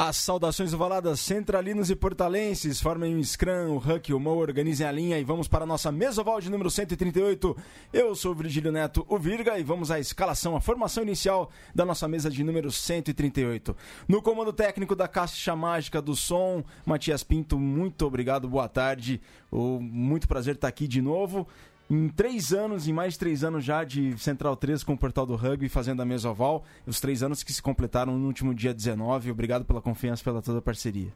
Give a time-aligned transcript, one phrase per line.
[0.00, 4.92] As saudações ovaladas centralinos e portalenses formem um scrum, o Huck, o Mo, organizem a
[4.92, 7.56] linha e vamos para a nossa mesa oval de número 138.
[7.92, 11.84] Eu sou o Virgílio Neto, o Virga, e vamos à escalação, a formação inicial da
[11.84, 13.76] nossa mesa de número 138.
[14.06, 19.20] No comando técnico da Caixa Mágica do Som, Matias Pinto, muito obrigado, boa tarde.
[19.50, 21.44] Muito prazer estar aqui de novo
[21.90, 25.24] em três anos, em mais de três anos já de Central 3 com o Portal
[25.24, 26.64] do Rugby, fazendo a mesa oval.
[26.86, 29.30] Os três anos que se completaram no último dia 19.
[29.30, 31.12] Obrigado pela confiança, pela toda a parceria.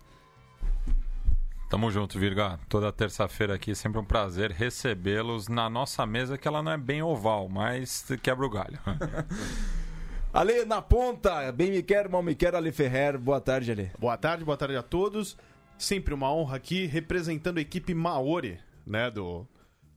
[1.68, 2.58] Tamo junto, Virga.
[2.68, 7.02] Toda terça-feira aqui, sempre um prazer recebê-los na nossa mesa, que ela não é bem
[7.02, 8.78] oval, mas quebra o galho.
[10.32, 13.18] Ale na ponta, bem me quer, mal me quer, Ale Ferrer.
[13.18, 13.90] Boa tarde, Ale.
[13.98, 15.36] Boa tarde, boa tarde a todos.
[15.76, 19.46] Sempre uma honra aqui, representando a equipe Maori, né, do,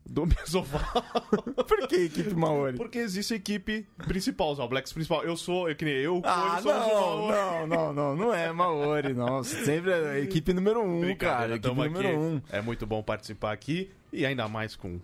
[0.07, 0.81] do Mesoval.
[1.67, 2.77] Por que equipe Maori?
[2.77, 5.23] Porque existe a equipe principal, os All Blacks principal.
[5.23, 9.13] Eu sou, eu que nem eu, ah, sou não, não, não, não, não é Maori,
[9.13, 9.43] não.
[9.43, 11.55] Sempre é a equipe número um, cara.
[11.55, 12.17] Equipe número aqui.
[12.17, 12.41] um.
[12.49, 14.99] É muito bom participar aqui e ainda mais com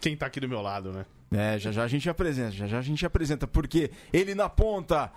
[0.00, 1.04] quem tá aqui do meu lado, né?
[1.30, 5.12] É, já já a gente apresenta, já já a gente apresenta, porque ele na ponta,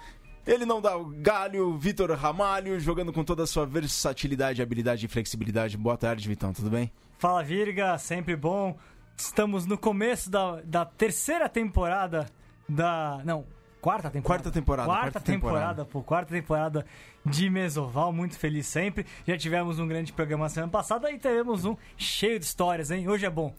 [0.45, 5.09] ele não dá o galho, Vitor Ramalho, jogando com toda a sua versatilidade, habilidade e
[5.09, 5.77] flexibilidade.
[5.77, 6.91] Boa tarde, Vitão, tudo bem?
[7.17, 8.77] Fala, Virga, sempre bom.
[9.19, 12.25] Estamos no começo da, da terceira temporada
[12.69, 13.21] da.
[13.25, 13.45] Não,
[13.81, 14.43] quarta temporada.
[14.43, 14.87] Quarta temporada.
[14.87, 16.01] Quarta, quarta temporada, temporada, pô.
[16.01, 16.85] Quarta temporada
[17.25, 18.13] de Mesoval.
[18.13, 19.05] Muito feliz sempre.
[19.27, 23.09] Já tivemos um grande programa semana passada e teremos um cheio de histórias, hein?
[23.09, 23.53] Hoje é bom.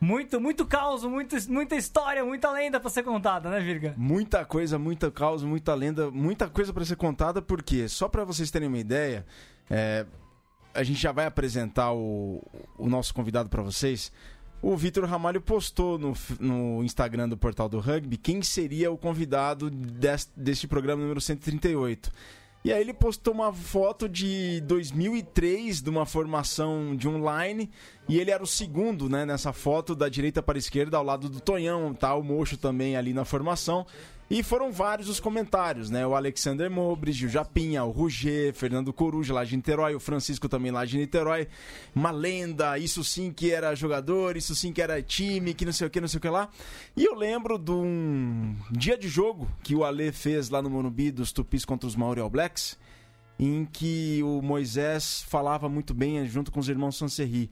[0.00, 3.94] Muito, muito caos, muito, muita história, muita lenda pra ser contada, né, Virga?
[3.98, 8.50] Muita coisa, muita caos, muita lenda, muita coisa para ser contada, porque, só para vocês
[8.50, 9.26] terem uma ideia,
[9.70, 10.06] é,
[10.74, 12.42] a gente já vai apresentar o,
[12.78, 14.12] o nosso convidado para vocês.
[14.68, 19.70] O Vitor Ramalho postou no, no Instagram do Portal do Rugby quem seria o convidado
[19.70, 22.10] deste, programa número 138.
[22.64, 27.70] E aí ele postou uma foto de 2003 de uma formação de online
[28.08, 31.28] e ele era o segundo, né, nessa foto da direita para a esquerda ao lado
[31.28, 33.86] do Tonhão, tá o Mocho também ali na formação.
[34.28, 36.04] E foram vários os comentários, né?
[36.04, 40.72] O Alexander Mobridge, o Japinha, o Ruger, Fernando Coruja lá de Niterói, o Francisco também
[40.72, 41.46] lá de Niterói.
[41.94, 45.86] Uma lenda, isso sim que era jogador, isso sim que era time, que não sei
[45.86, 46.48] o que, não sei o que lá.
[46.96, 51.12] E eu lembro de um dia de jogo que o Ale fez lá no Monubi
[51.12, 52.76] dos Tupis contra os Maori All Blacks,
[53.38, 57.48] em que o Moisés falava muito bem junto com os irmãos Sanserri.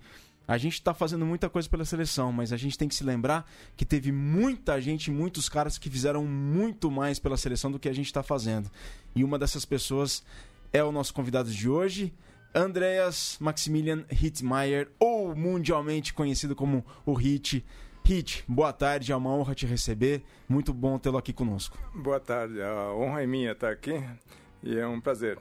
[0.46, 3.50] A gente está fazendo muita coisa pela seleção, mas a gente tem que se lembrar
[3.76, 7.92] que teve muita gente, muitos caras que fizeram muito mais pela seleção do que a
[7.94, 8.70] gente está fazendo.
[9.14, 10.22] E uma dessas pessoas
[10.70, 12.12] é o nosso convidado de hoje,
[12.54, 17.64] Andreas Maximilian Hittmeier, ou mundialmente conhecido como o Hit.
[18.04, 20.22] Hit, boa tarde, é uma honra te receber.
[20.46, 21.78] Muito bom tê-lo aqui conosco.
[21.94, 24.04] Boa tarde, a honra é minha estar aqui
[24.62, 25.38] e é um prazer.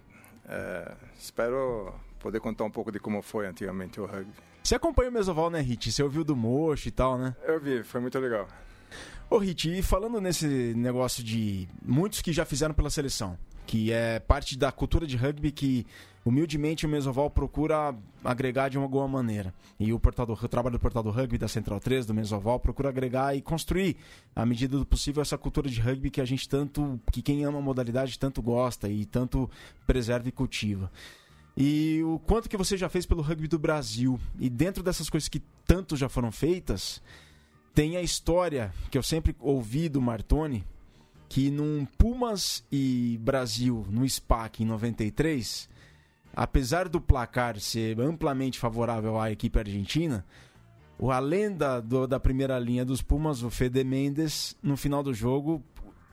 [0.47, 4.53] É, espero poder contar um pouco de como foi antigamente o rugby.
[4.63, 5.91] Você acompanha o Mesoval, né, Hit?
[5.91, 7.35] Você ouviu do Mocho e tal, né?
[7.46, 8.47] Eu vi, foi muito legal.
[9.29, 13.38] Ô, Hit, e falando nesse negócio de muitos que já fizeram pela seleção,
[13.68, 15.85] que é parte da cultura de rugby que
[16.25, 17.94] humildemente o Mesoval procura
[18.24, 19.53] agregar de alguma maneira.
[19.78, 22.57] E o, portal do, o trabalho do Portal do Rugby da Central 3, do Mesoval,
[22.57, 23.97] procura agregar e construir,
[24.34, 27.59] à medida do possível, essa cultura de rugby que a gente tanto, que quem ama
[27.59, 29.50] a modalidade tanto gosta e tanto
[29.85, 30.90] preserva e cultiva.
[31.56, 34.19] E o quanto que você já fez pelo rugby do Brasil.
[34.40, 37.02] E dentro dessas coisas que tanto já foram feitas,
[37.74, 40.63] tem a história que eu sempre ouvi do Martoni,
[41.30, 45.69] que num Pumas e Brasil no SPAC em 93,
[46.36, 50.25] apesar do placar ser amplamente favorável à equipe argentina,
[51.00, 55.63] a lenda do, da primeira linha dos Pumas, o Fede Mendes, no final do jogo,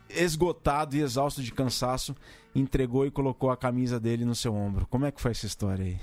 [0.08, 2.16] esgotado e exausto de cansaço,
[2.54, 4.86] entregou e colocou a camisa dele no seu ombro.
[4.86, 5.98] Como é que foi essa história aí?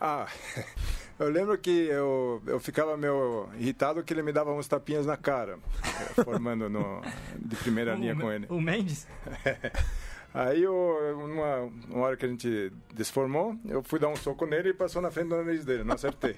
[0.00, 0.26] Ah,
[1.18, 5.16] eu lembro que eu, eu ficava meio irritado que ele me dava uns tapinhas na
[5.16, 5.58] cara,
[6.24, 7.02] formando no,
[7.38, 8.46] de primeira linha com ele.
[8.48, 9.06] O Mendes?
[10.32, 11.56] Aí, eu, uma,
[11.92, 15.10] uma hora que a gente desformou, eu fui dar um soco nele e passou na
[15.10, 16.36] frente do nariz dele, não acertei.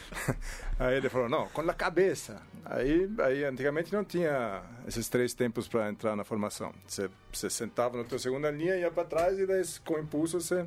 [0.78, 2.40] aí ele falou, não, com a cabeça.
[2.64, 6.72] Aí, aí antigamente não tinha esses três tempos para entrar na formação.
[6.86, 10.66] Você, você sentava na tua segunda linha, ia para trás e daí com impulso você,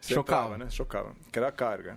[0.00, 0.54] você Chocava.
[0.54, 0.70] entrava, né?
[0.70, 1.96] Chocava, que era a carga.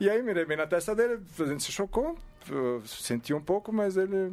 [0.00, 2.16] E aí mirei bem na testa dele, a gente se chocou,
[2.48, 4.32] eu senti um pouco, mas ele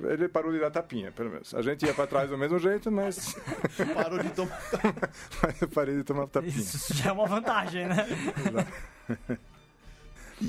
[0.00, 1.54] ele parou de dar tapinha, pelo menos.
[1.54, 3.36] A gente ia para trás do mesmo jeito, mas
[3.94, 4.60] Parou de tomar.
[5.42, 6.50] mas eu parei de tomar tapinha.
[6.52, 8.06] Isso já é uma vantagem, né?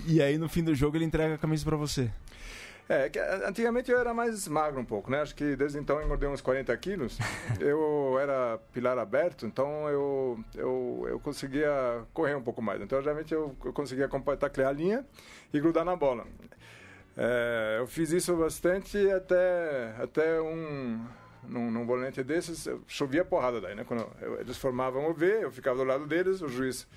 [0.08, 2.10] E aí no fim do jogo ele entrega a camisa para você.
[2.88, 5.22] É, que antigamente eu era mais magro um pouco, né?
[5.22, 7.18] Acho que desde então eu engordei uns 40 quilos.
[7.60, 11.72] Eu era pilar aberto, então eu, eu, eu conseguia
[12.14, 12.80] correr um pouco mais.
[12.82, 14.08] Então, geralmente, eu, eu conseguia
[14.40, 15.04] taclear a linha
[15.52, 16.28] e grudar na bola.
[17.18, 21.04] É, eu fiz isso bastante até, até um...
[21.48, 23.84] Num, num volante desses, chovia porrada daí, né?
[23.84, 26.88] Quando eu- eles formavam o V, eu ficava do lado deles, o juiz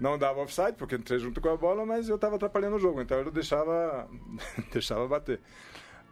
[0.00, 3.00] não dava offside, porque entrei junto com a bola, mas eu estava atrapalhando o jogo,
[3.00, 4.08] então eu deixava,
[4.72, 5.40] deixava bater.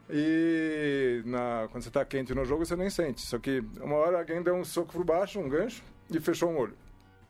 [0.09, 3.21] E na, quando você está quente no jogo, você nem sente.
[3.21, 6.59] Só que uma hora alguém deu um soco por baixo, um gancho, e fechou um
[6.59, 6.75] olho.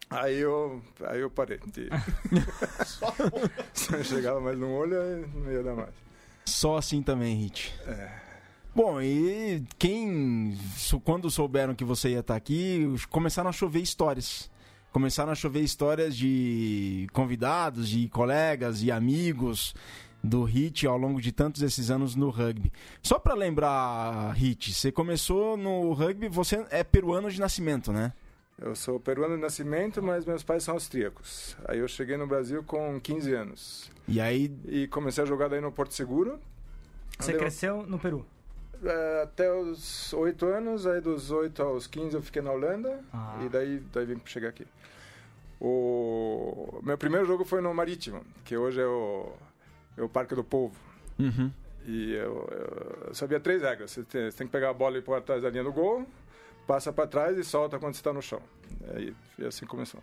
[0.09, 1.59] Aí eu, aí eu parei.
[1.59, 1.89] De...
[3.73, 5.95] Se eu chegava mais num olho, aí não ia dar mais.
[6.47, 7.73] Só assim também, Hit.
[8.75, 10.59] Bom, e quem,
[11.05, 14.51] quando souberam que você ia estar aqui, começaram a chover histórias.
[14.93, 19.73] Começaram a chover histórias de convidados, de colegas e amigos
[20.23, 22.73] do Hit ao longo de tantos esses anos no rugby.
[23.01, 28.13] Só pra lembrar, Hit, você começou no rugby, você é peruano de nascimento, né?
[28.61, 31.57] Eu sou peruano de nascimento, mas meus pais são austríacos.
[31.67, 33.91] Aí eu cheguei no Brasil com 15 anos.
[34.07, 36.39] E aí, E comecei a jogar daí no Porto Seguro.
[37.19, 38.27] Você eu- cresceu no Peru.
[38.83, 43.39] É, até os 8 anos, aí dos 8 aos 15 eu fiquei na Holanda Ah.
[43.45, 44.67] e daí, daí vim chegar aqui.
[45.61, 49.33] O meu primeiro jogo foi no Marítimo, que hoje é o,
[49.97, 50.75] é o Parque do Povo.
[51.19, 51.51] uhum.
[51.87, 52.47] E eu,
[53.07, 53.91] eu sabia três regras.
[53.91, 56.07] Você tem, você tem que pegar a bola e pôr atrás da linha do gol,
[56.67, 58.41] passa para trás e solta quando você está no chão.
[58.95, 60.01] Aí, e assim começou.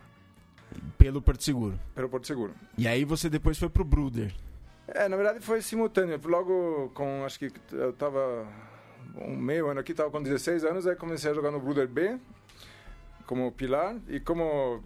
[0.98, 1.78] pelo Porto Seguro.
[1.94, 2.52] Pelo Porto Seguro.
[2.76, 4.34] E aí você depois foi pro Bruder.
[4.94, 6.20] É, na verdade foi simultâneo.
[6.24, 8.46] Logo com, acho que eu tava
[9.16, 12.18] um meio ano aqui, tava com 16 anos, aí comecei a jogar no Bruder B
[13.26, 14.82] como pilar e como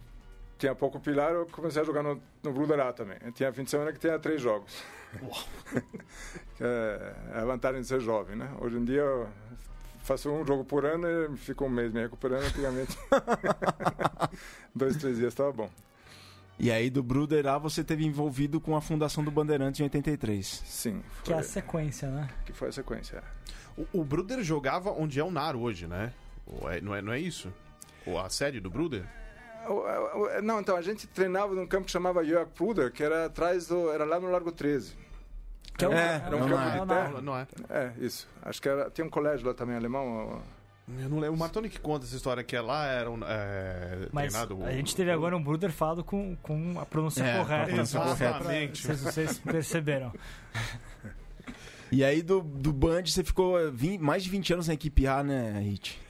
[0.57, 3.17] tinha pouco pilar, eu comecei a jogar no, no Bruder A também.
[3.21, 4.83] Eu tinha fim de semana que tinha três jogos.
[6.59, 8.51] é, é a vantagem de ser jovem, né?
[8.59, 9.27] Hoje em dia eu
[10.01, 12.43] faço um jogo por ano e fico um mês me recuperando.
[12.43, 12.97] Antigamente,
[14.75, 15.69] dois, três dias estava bom.
[16.59, 20.45] E aí do Bruder A você teve envolvido com a fundação do Bandeirantes em 83.
[20.65, 22.29] Sim, Que é foi, a sequência, né?
[22.45, 23.17] que foi a sequência.
[23.17, 23.23] é.
[23.93, 26.13] O, o Bruder jogava onde é o NAR hoje, né?
[26.45, 27.51] Ou é- não, é, não é isso?
[28.05, 29.03] Ou a sede do Bruder?
[29.67, 29.71] O-
[30.37, 32.49] o- Não, então, a gente treinava num campo que chamava Jörg
[32.93, 33.89] que era atrás do.
[33.91, 34.93] Era lá no Largo 13.
[35.77, 37.21] Que é, É, é, era um campo é de terra.
[37.21, 37.47] Não é.
[37.69, 38.27] É, isso.
[38.41, 38.91] Acho que era.
[38.91, 40.41] Tinha um colégio lá também alemão.
[40.85, 41.35] Eu não lembro.
[41.35, 44.63] O Martoni que conta essa história que é lá era um, é, Mas treinado.
[44.65, 47.63] a gente teve agora um Bruder falado com, com a pronúncia É, correta.
[47.63, 48.73] a pronúncia correta.
[48.75, 50.11] Vocês, vocês perceberam.
[51.91, 55.07] E aí do, do Band você ficou eh, vin- mais de 20 anos na equipe
[55.07, 56.01] A, né, Hit?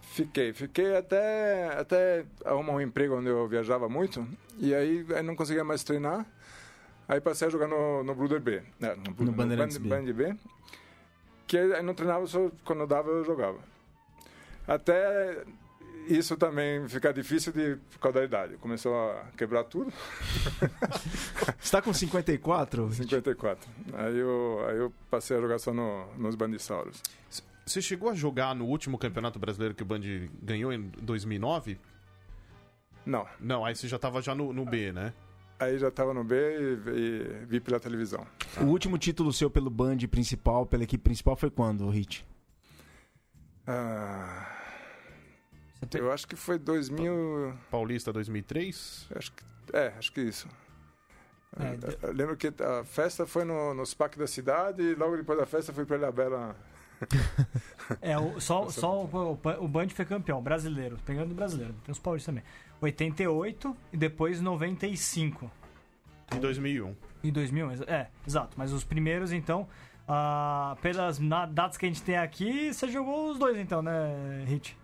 [0.00, 0.52] Fiquei.
[0.52, 4.26] Fiquei até, até arrumar um emprego onde eu viajava muito.
[4.58, 6.24] E aí, aí não conseguia mais treinar.
[7.06, 8.62] Aí passei a jogar no, no Bruder B.
[8.80, 10.12] É, no, Bruder- Bandeirantes Band, B.
[10.12, 10.36] Band B.
[11.46, 13.58] Que aí não treinava, só quando eu dava eu jogava.
[14.66, 15.44] Até
[16.08, 18.56] isso também ficar difícil de, por causa da idade.
[18.58, 19.92] Começou a quebrar tudo.
[21.58, 22.92] Você tá com 54?
[22.92, 23.68] 54.
[23.94, 27.02] Aí eu, aí eu passei a jogar só no, nos Bandissauros.
[27.64, 30.00] Você chegou a jogar no último campeonato brasileiro que o Band
[30.40, 31.78] ganhou em 2009?
[33.04, 33.26] Não.
[33.40, 35.12] Não, aí você já tava já no, no B, né?
[35.58, 38.24] Aí já estava no B e, e vi pela televisão.
[38.60, 42.24] O último título seu pelo Band principal, pela equipe principal, foi quando, Hit?
[43.66, 44.55] Ah,
[45.94, 47.54] Eu acho que foi 2000.
[47.70, 49.06] Paulista 2003?
[49.14, 49.42] Acho que,
[49.72, 50.48] é, acho que isso.
[51.58, 54.94] É, Eu- de- eu lembro que a festa foi no, nos parques da cidade e
[54.94, 56.56] logo depois da festa fui para Ilha Bela.
[58.00, 60.98] É, o, só, só o, o, o Band foi campeão, brasileiro.
[61.06, 62.42] Pegando o brasileiro, tem os paulistas também.
[62.80, 65.50] 88 e depois 95.
[66.34, 66.94] Em 2001.
[67.22, 68.54] Em 2000, exa- é, exato.
[68.56, 69.68] Mas os primeiros, então,
[70.08, 74.44] ah, pelas na- datas que a gente tem aqui, você jogou os dois, então, né,
[74.46, 74.76] Hit?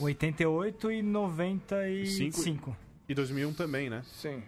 [0.00, 2.76] 88 e 95.
[3.08, 4.02] E 2001 também, né?
[4.20, 4.42] Sim.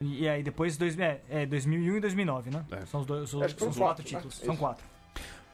[0.00, 2.64] E, e aí depois dois, é, é 2001 e 2009, né?
[2.70, 2.86] É.
[2.86, 4.08] São os, dois, que foram os quatro né?
[4.08, 4.36] títulos.
[4.36, 4.60] São Isso.
[4.60, 4.84] quatro.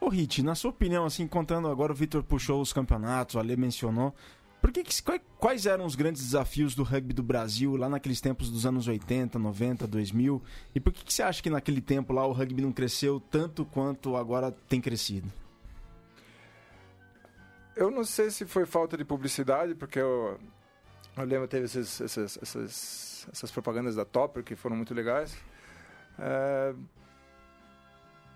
[0.00, 3.56] Ô, Hit, na sua opinião, assim, contando agora, o Vitor puxou os campeonatos, o Ale
[3.56, 4.14] mencionou.
[4.62, 8.20] Por que que- quai- quais eram os grandes desafios do rugby do Brasil lá naqueles
[8.20, 10.42] tempos dos anos 80, 90, 2000?
[10.74, 13.64] E por que, que você acha que naquele tempo lá o rugby não cresceu tanto
[13.64, 15.30] quanto agora tem crescido?
[17.76, 20.38] Eu não sei se foi falta de publicidade, porque eu,
[21.16, 25.36] eu lembro que teve esses, esses, essas, essas propagandas da Topper que foram muito legais.
[26.18, 26.74] É,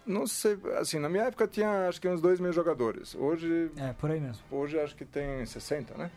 [0.06, 3.14] não sei, assim, na minha época tinha acho que uns 2 mil jogadores.
[3.14, 4.42] Hoje, É, por aí mesmo.
[4.50, 6.10] hoje acho que tem 60, né?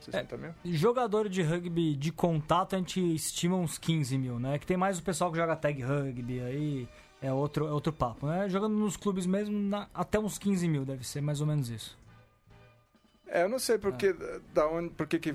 [0.00, 0.52] 60 mil?
[0.64, 4.58] Jogador de rugby de contato, a gente estima uns 15 mil, né?
[4.58, 6.88] Que tem mais o pessoal que joga tag rugby aí.
[7.20, 8.48] é outro, é outro papo, né?
[8.48, 11.96] Jogando nos clubes mesmo, na- até uns 15 mil deve ser mais ou menos isso.
[13.32, 14.14] É, eu não sei porque,
[14.52, 15.34] da onde, por que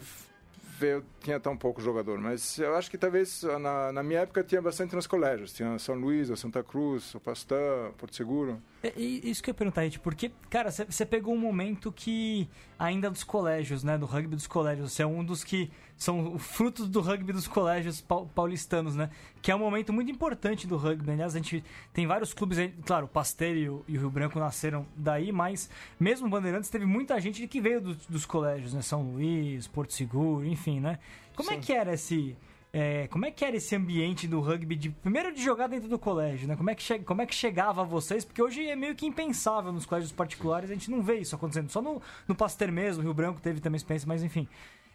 [0.78, 4.62] veio, tinha tão pouco jogador, mas eu acho que talvez na, na minha época tinha
[4.62, 5.52] bastante nos colégios.
[5.52, 8.62] Tinha São Luís, Santa Cruz, o Pasteur, Porto Seguro.
[8.84, 12.48] É, e isso que eu ia perguntar, Rit, porque, cara, você pegou um momento que
[12.78, 16.88] ainda dos colégios, né, do rugby dos colégios, você é um dos que são frutos
[16.88, 19.10] do rugby dos colégios pau- paulistanos, né,
[19.42, 22.74] que é um momento muito importante do rugby, aliás, a gente tem vários clubes, aí,
[22.86, 27.20] claro, o Pasteur e o, Rio Branco nasceram daí, mas mesmo o Bandeirantes teve muita
[27.20, 31.00] gente que veio do- dos colégios, né, São Luís, Porto Seguro, enfim, né,
[31.36, 32.36] como é que era esse...
[32.74, 35.98] é, como é que era esse ambiente do rugby de primeiro de jogar dentro do
[35.98, 36.56] colégio, né?
[36.56, 38.26] Como é que che- como é que chegava a vocês?
[38.26, 41.70] Porque hoje é meio que impensável nos colégios particulares, a gente não vê isso acontecendo.
[41.72, 44.48] Só no, no Pasteur mesmo, Rio Branco teve também experiência, mas enfim.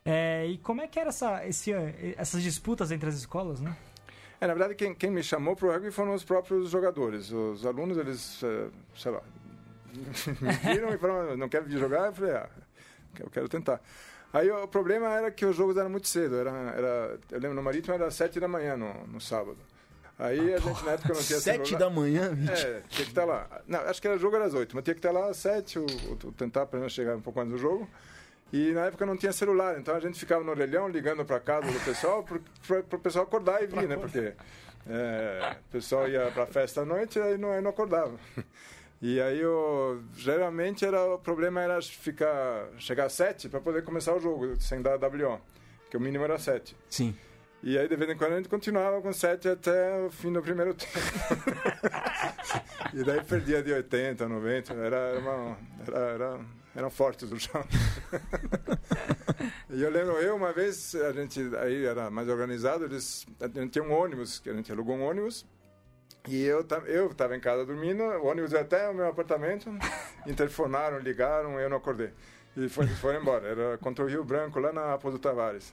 [0.05, 1.73] É, e como é que era essa, esse,
[2.17, 3.77] essas disputas entre as escolas, né?
[4.41, 7.31] É, na verdade, quem, quem me chamou para o rugby foram os próprios jogadores.
[7.31, 9.23] Os alunos, eles, eh, sei lá,
[10.41, 12.07] me viram e falaram, não quer vir jogar?
[12.07, 12.49] Eu falei, ah,
[13.21, 13.81] eu quero tentar.
[14.33, 16.37] Aí o problema era que os jogos eram muito cedo.
[16.37, 19.59] Era, era, eu lembro, no Marítimo era sete da manhã no, no sábado.
[20.19, 22.37] Aí a gente na época não tinha Sete da manhã?
[22.49, 23.47] É, tinha que estar lá.
[23.67, 25.79] Não, acho que era jogo era às oito, mas tinha que estar lá às sete,
[25.79, 27.89] o, o, o tentar pelo menos chegar um pouco antes do jogo.
[28.53, 31.71] E na época não tinha celular, então a gente ficava no orelhão ligando para casa
[31.71, 33.97] do pessoal para o pessoal acordar e vir, né?
[33.97, 34.35] Porque
[34.87, 38.19] é, o pessoal ia para festa à noite e aí não, aí não acordava.
[39.01, 44.15] E aí o, geralmente era, o problema era ficar chegar às sete para poder começar
[44.15, 45.41] o jogo sem dar WO,
[45.91, 46.77] que o mínimo era sete.
[46.91, 47.17] Sim.
[47.65, 50.43] E aí, de vez em quando, a gente continuava com 7 até o fim do
[50.43, 50.99] primeiro tempo.
[52.93, 54.75] e daí perdia de 80, 90.
[54.75, 56.41] Era, era uma, era, era,
[56.75, 57.65] eram fortes o chão.
[59.71, 63.71] e eu lembro, eu uma vez, a gente aí era mais organizado, eles, a gente
[63.71, 65.47] tinha um ônibus, que a gente alugou um ônibus.
[66.29, 69.69] E eu eu estava em casa dormindo, o ônibus ia até o meu apartamento,
[70.27, 72.13] interfonaram, ligaram, eu não acordei.
[72.57, 73.49] E foi, foram embora.
[73.49, 75.73] Era contra o Rio Branco, lá na Raposo Tavares.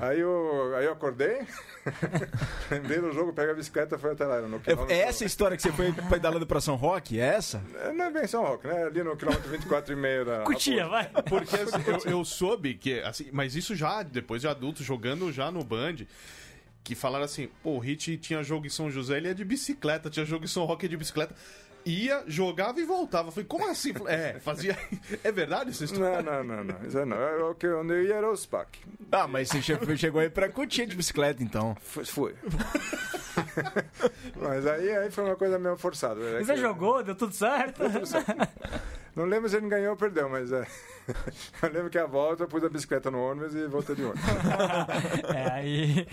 [0.00, 1.40] Aí eu, aí eu acordei,
[2.70, 4.40] lembrei do jogo, peguei a bicicleta e fui até lá.
[4.42, 7.18] No É, quilômetro- é essa a história que você foi pedalando pra São Roque?
[7.20, 7.62] É essa?
[7.80, 8.84] É, Não é bem São Roque, né?
[8.84, 10.40] Ali no quilômetro 24 e meio da...
[10.42, 11.08] Cutia, vai!
[11.28, 15.50] Porque assim, eu, eu soube que, assim, mas isso já depois de adulto, jogando já
[15.50, 15.96] no Band,
[16.84, 20.08] que falaram assim, pô, o Hit tinha jogo em São José, ele é de bicicleta,
[20.10, 21.34] tinha jogo em São Roque é de bicicleta.
[21.86, 23.28] Ia, jogava e voltava.
[23.28, 23.94] Eu falei, como assim?
[24.08, 24.76] É, fazia.
[25.22, 26.20] É verdade essa história?
[26.20, 26.86] Não, não, não, não.
[26.86, 27.16] Isso não.
[27.16, 28.80] Eu- o que- Onde eu ia era o SPAC.
[29.12, 31.76] Ah, mas você che- chegou aí pra Cutia de bicicleta, então.
[31.80, 32.04] Fui.
[32.04, 32.34] fui.
[34.40, 36.20] Mas aí, aí foi uma coisa meio forçada.
[36.20, 37.82] É Você que- jogou, deu tudo certo?
[39.14, 40.66] Não lembro se ele ganhou ou perdeu, mas é.
[41.62, 44.22] Eu lembro que a volta eu pus a bicicleta no ônibus e voltei de ônibus.
[45.34, 46.06] é, aí.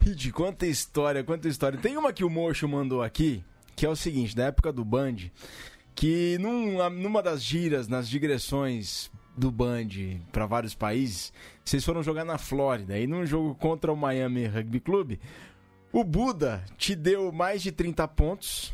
[0.00, 1.78] Rit, quanta história, quanta história.
[1.78, 3.44] Tem uma que o Mocho mandou aqui,
[3.80, 5.16] que é o seguinte, da época do Band,
[5.94, 9.88] que num- numa das giras, nas digressões do Band
[10.30, 11.32] para vários países,
[11.64, 12.98] vocês foram jogar na Flórida.
[12.98, 15.18] E num jogo contra o Miami Rugby Club,
[15.90, 18.70] o Buda te deu mais de 30 pontos.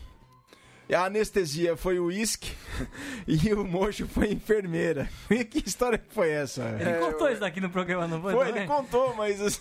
[0.95, 2.53] A anestesia foi o uísque
[3.27, 5.09] e o mocho foi enfermeira.
[5.29, 6.63] E que história que foi essa?
[6.81, 8.33] Ele É, contou eu- isso daqui no programa, não foi?
[8.33, 8.63] Foi, também?
[8.63, 9.41] ele contou, mas.
[9.41, 9.61] assim,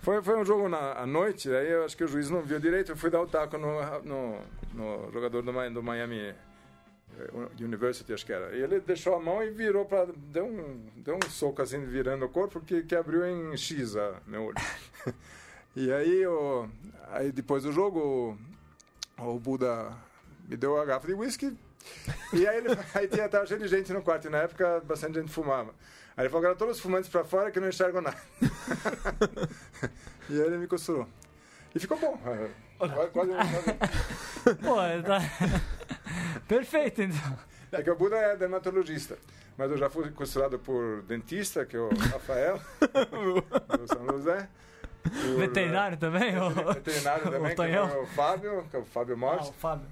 [0.00, 2.58] Foi, foi um jogo na, à noite, aí eu acho que o juiz não viu
[2.58, 2.90] direito.
[2.90, 4.38] Eu fui dar o taco no, no,
[4.74, 6.34] no jogador do, do Miami
[7.18, 7.30] eh,
[7.60, 8.56] University, acho que era.
[8.56, 10.08] E ele deixou a mão e virou para.
[10.32, 14.14] Deu um, deu um soco assim, virando o corpo, que, que abriu em X a
[14.26, 14.56] meu olho.
[15.76, 16.68] e aí, o,
[17.12, 18.36] aí depois do jogo,
[19.18, 19.92] o, o Buda
[20.48, 21.56] me deu a garrafa de whisky.
[22.32, 25.18] E aí, ele, aí tinha, tava cheio de gente no quarto, e na época bastante
[25.18, 25.74] gente fumava.
[26.16, 28.16] Aí ele falou, agora todos os fumantes para fora que não enxergo nada.
[30.28, 31.08] e aí ele me costurou.
[31.74, 32.18] E ficou bom.
[32.18, 33.32] Quase- quase- quase-
[34.60, 35.20] Pô, tá...
[36.46, 37.38] Perfeito, então.
[37.70, 39.16] É que o Buda é dermatologista.
[39.56, 42.60] Mas eu já fui costurado por dentista, que é o Rafael,
[43.78, 44.48] do São José.
[45.02, 46.32] Por, Veterinário também?
[46.74, 49.50] Veterinário também, O que é o Fábio, que é o Fábio Ah, Morte.
[49.50, 49.86] o Fábio.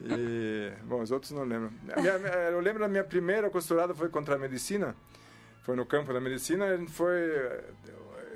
[0.00, 1.72] E, bom, os outros não lembro.
[1.96, 2.12] Minha-
[2.52, 4.94] eu lembro da minha primeira costurada foi contra a medicina.
[5.62, 6.66] Foi no campo da medicina.
[6.66, 7.18] A gente foi.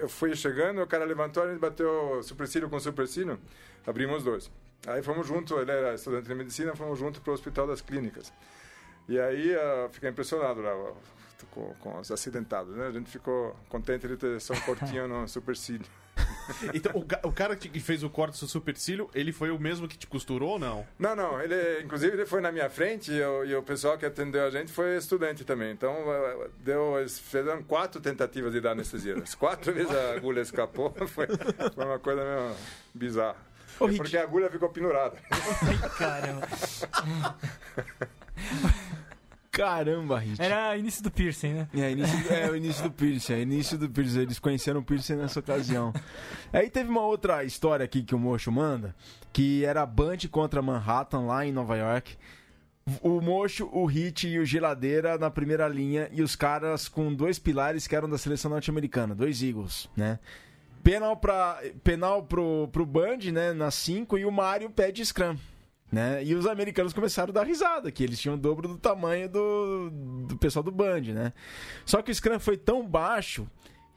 [0.01, 3.39] Eu fui chegando, o cara levantou, a gente bateu supercílio com supercílio.
[3.87, 4.51] Abrimos os dois.
[4.87, 8.33] Aí fomos juntos, ele era estudante de medicina, fomos juntos para o Hospital das Clínicas.
[9.09, 10.75] E aí eu fiquei impressionado lá
[11.45, 12.87] ó, com, com os acidentados, né?
[12.87, 15.87] A gente ficou contente de ter só um cortinho no supercílio.
[16.75, 19.97] Então, o, o cara que fez o corte do supercílio, ele foi o mesmo que
[19.97, 20.85] te costurou ou não?
[20.99, 24.05] Não, não, ele, inclusive ele foi na minha frente e, o- e o pessoal que
[24.05, 25.71] atendeu a gente foi estudante também.
[25.73, 25.95] Então,
[26.59, 29.17] deu, eles fizeram quatro tentativas de dar anestesia.
[29.23, 31.29] As quatro vezes a agulha escapou, foi,
[31.75, 32.57] foi uma coisa meio
[32.93, 33.37] bizarra.
[33.79, 35.17] Ô, É porque a agulha ficou pendurada.
[35.31, 36.49] Ai, caramba.
[39.53, 40.41] caramba, Hit.
[40.41, 41.69] Era início do piercing, né?
[41.75, 44.19] É, início, é o início do Pierce, é início do Pierce.
[44.19, 45.93] Eles conheceram o Pierce nessa ocasião.
[46.51, 48.97] Aí teve uma outra história aqui que o Mocho manda,
[49.33, 52.17] que era Band contra Manhattan, lá em Nova York.
[53.01, 57.39] O Mocho, o Hit e o Geladeira na primeira linha e os caras com dois
[57.39, 60.19] pilares que eram da seleção norte-americana, dois Eagles, né?
[60.83, 65.37] Penal, pra, penal pro, pro Band, né, na 5 e o Mário pede scrum.
[65.93, 66.25] Né?
[66.25, 69.91] E os americanos começaram a dar risada, que eles tinham o dobro do tamanho do,
[70.27, 71.35] do pessoal do Band, né?
[71.85, 73.47] Só que o scrum foi tão baixo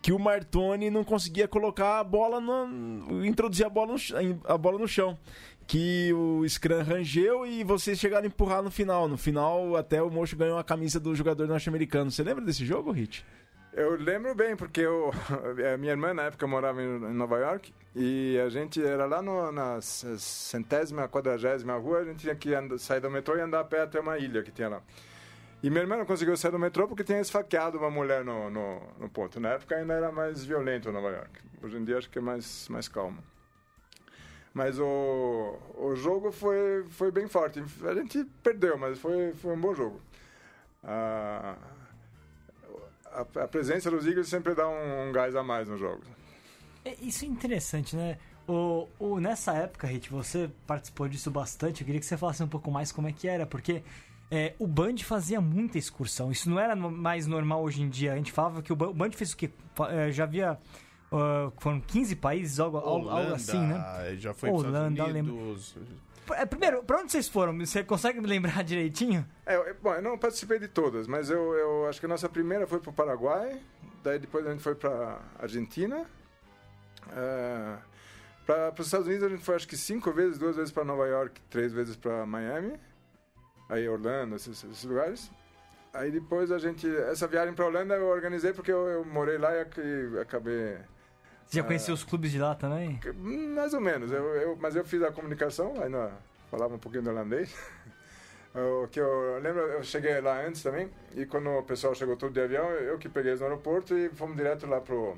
[0.01, 4.77] que o Martoni não conseguia colocar a bola no, introduzir a bola no, a bola
[4.77, 5.17] no chão.
[5.65, 9.07] Que o Scrum rangeu e vocês chegaram a empurrar no final.
[9.07, 12.11] No final, até o Mocho ganhou a camisa do jogador norte-americano.
[12.11, 13.25] Você lembra desse jogo, Hit?
[13.77, 15.11] Eu lembro bem, porque eu,
[15.73, 19.51] a minha irmã na época morava em Nova York e a gente era lá no,
[19.51, 23.63] na centésima, quadragésima rua, a gente tinha que andar, sair do metrô e andar a
[23.65, 24.81] pé até uma ilha que tinha lá.
[25.61, 28.81] E minha irmã não conseguiu sair do metrô porque tinha esfaqueado uma mulher no, no,
[28.97, 29.41] no ponto.
[29.41, 31.41] Na época ainda era mais violento Nova York.
[31.61, 33.21] Hoje em dia acho que é mais, mais calmo.
[34.53, 37.61] Mas o, o jogo foi, foi bem forte.
[37.83, 39.99] A gente perdeu, mas foi, foi um bom jogo.
[40.81, 41.57] Ah,
[43.15, 46.01] a, a presença dos Eagles sempre dá um, um gás a mais no jogo.
[46.83, 48.17] É, Isso é interessante, né?
[48.47, 51.81] O, o, nessa época, Hit, você participou disso bastante.
[51.81, 53.81] Eu queria que você falasse um pouco mais como é que era, porque
[54.29, 56.31] é, o Band fazia muita excursão.
[56.31, 58.13] Isso não era mais normal hoje em dia.
[58.13, 59.49] A gente falava que o o Band fez o quê?
[59.89, 60.59] É, já havia.
[61.11, 64.15] ah, foram 15 países, algo, algo, algo assim, né?
[64.17, 65.75] Já foi Holanda, Estados Unidos.
[66.33, 67.57] É, Primeiro, pra onde vocês foram?
[67.59, 69.25] Você consegue me lembrar direitinho?
[69.45, 72.27] É, eu- bom, eu não participei de todas, mas eu, eu acho que a nossa
[72.29, 73.61] primeira foi para o Paraguai,
[74.03, 76.05] daí depois a gente foi para Argentina.
[77.15, 77.77] É,
[78.45, 81.05] para os Estados Unidos a gente foi acho que cinco vezes, duas vezes para Nova
[81.07, 82.79] York, três vezes para Miami,
[83.69, 85.31] aí Orlando, esses, esses lugares.
[85.93, 89.55] Aí depois a gente, essa viagem para Orlando eu organizei porque eu, eu morei lá
[89.55, 90.77] e ac- acabei
[91.47, 92.99] Você já conheceu os clubes de lá também?
[93.55, 96.11] Mais ou menos, eu, eu- mas eu fiz a comunicação, ainda
[96.51, 97.53] falava um pouquinho do holandês.
[98.57, 102.31] O que eu lembro, eu cheguei lá antes também, e quando o pessoal chegou todo
[102.31, 105.17] de avião, eu que peguei eles no aeroporto e fomos direto lá pro,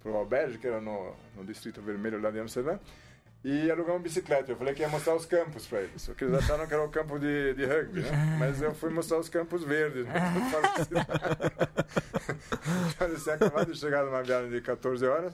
[0.00, 2.78] pro Alberge, que era no, no Distrito Vermelho lá de Amsterdã,
[3.50, 4.52] e alugamos uma bicicleta.
[4.52, 6.88] Eu falei que ia mostrar os campos para eles, porque eles acharam que era o
[6.90, 8.10] campo de, de rugby, né?
[8.38, 10.04] Mas eu fui mostrar os campos verdes.
[10.06, 10.20] né?
[13.22, 15.32] tinham acabado de chegar numa viagem de 14 horas,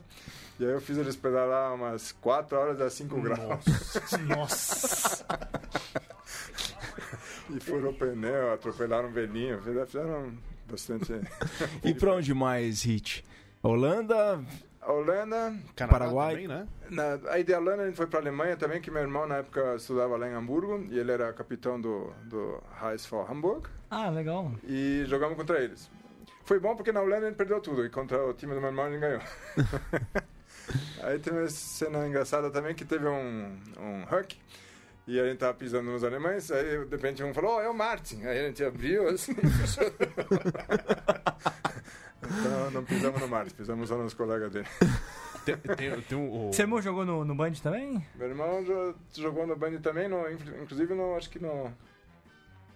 [0.60, 3.64] e aí eu fiz eles pedalar umas 4 horas a 5 graus.
[4.28, 5.24] Nossa!
[7.50, 10.32] E furou o pneu, atropelaram um velhinho, fizeram-
[10.70, 11.12] bastante.
[11.82, 13.24] E pra onde mais, Hit?
[13.62, 14.40] Holanda,
[14.86, 16.32] A Holanda, Canadá Paraguai.
[16.34, 16.68] também, né?
[16.90, 19.36] na, aí de Holanda a gente foi para a Alemanha também, que meu irmão na
[19.38, 24.52] época estudava lá em Hamburgo, e ele era capitão do, do HSV Hamburg, Ah, legal.
[24.62, 25.90] e jogamos contra eles.
[26.44, 28.68] Foi bom porque na Holanda a gente perdeu tudo, e contra o time do meu
[28.68, 29.22] irmão a gente ganhou.
[31.02, 34.38] aí tem uma cena engraçada também, que teve um, um huck,
[35.06, 37.74] e a gente tava pisando nos alemães, aí de repente um falou, oh, é o
[37.74, 38.22] Martin.
[38.24, 39.44] Aí a gente abriu assim e.
[42.26, 44.66] Então não pisamos no Martin, pisamos só nos colegas dele.
[45.44, 48.04] Tem, tem, tem um, o- Seu irmão jogou no, no Band também?
[48.14, 50.30] Meu irmão jo- jogou no Band também, no,
[50.62, 51.70] inclusive no, acho que no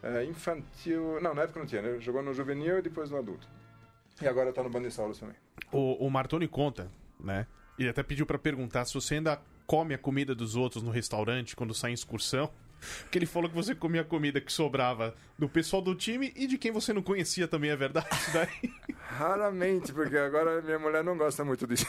[0.02, 1.18] é, infantil.
[1.20, 1.98] Não, na época não tinha, né?
[2.00, 3.48] Jogou no juvenil e depois no adulto.
[4.20, 5.36] E agora tá no Band de Saulos também.
[5.72, 7.46] O, o Martoni conta, né?
[7.78, 11.54] Ele até pediu pra perguntar se você ainda come a comida dos outros no restaurante
[11.54, 12.50] quando sai em excursão.
[13.02, 16.58] Porque ele falou que você comia comida que sobrava do pessoal do time e de
[16.58, 18.08] quem você não conhecia também, é verdade?
[18.12, 18.72] Isso daí?
[18.98, 21.86] Raramente, porque agora minha mulher não gosta muito disso.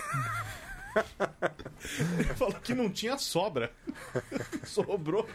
[2.17, 3.71] Ele falou que não tinha sobra.
[4.63, 5.27] Sobrou.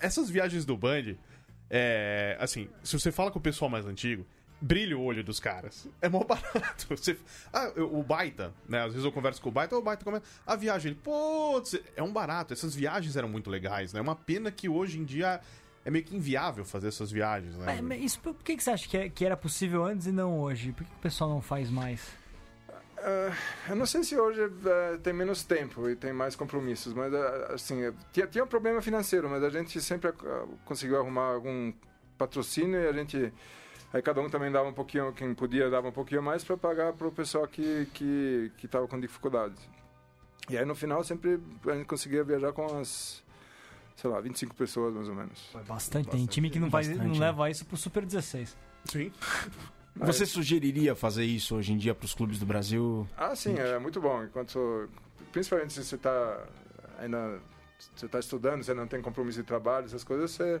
[0.00, 1.16] Essas viagens do Band,
[1.68, 4.26] é, assim, se você fala com o pessoal mais antigo,
[4.60, 5.88] brilha o olho dos caras.
[6.02, 6.86] É mó barato.
[6.94, 7.16] Você,
[7.52, 8.80] ah, eu- o Baita, né?
[8.84, 10.24] Às vezes eu converso com o Baita, o Baita comenta.
[10.46, 11.62] A viagem, ele, pô,
[11.96, 12.52] é um barato.
[12.52, 14.00] Essas viagens eram muito legais, né?
[14.00, 15.40] É uma pena que hoje em dia
[15.84, 17.64] é meio que inviável fazer essas viagens, né?
[17.66, 20.12] Mas, mas isso, por que, que você acha que, é- que era possível antes e
[20.12, 20.72] não hoje?
[20.72, 22.18] Por que, que o pessoal não faz mais?
[22.98, 23.32] Ah,
[23.70, 27.52] eu não sei se hoje eh, tem menos tempo e tem mais compromissos, mas ah,
[27.54, 27.76] assim,
[28.12, 30.12] tinha, tinha um problema financeiro, mas a gente sempre
[30.66, 31.72] conseguiu arrumar algum
[32.18, 33.32] patrocínio e a gente
[33.92, 36.92] aí cada um também dava um pouquinho, quem podia dava um pouquinho mais para pagar
[36.92, 39.58] para o pessoal que que que estava com dificuldades.
[40.48, 43.22] E aí no final sempre a gente conseguia viajar com as
[43.96, 45.50] sei lá, 25 pessoas mais ou menos.
[45.68, 46.08] Bastante.
[46.08, 47.20] Tem time que não, vai, Bastante, não né?
[47.20, 48.56] leva isso pro Super 16.
[48.86, 49.12] Sim.
[49.94, 53.06] você sugeriria fazer isso hoje em dia pros clubes do Brasil?
[53.16, 54.24] Ah, sim, é muito bom.
[54.24, 54.88] Enquanto,
[55.30, 56.46] principalmente se você está
[56.98, 57.40] ainda
[57.94, 60.60] você está estudando, você não tem compromisso de trabalho, essas coisas, você...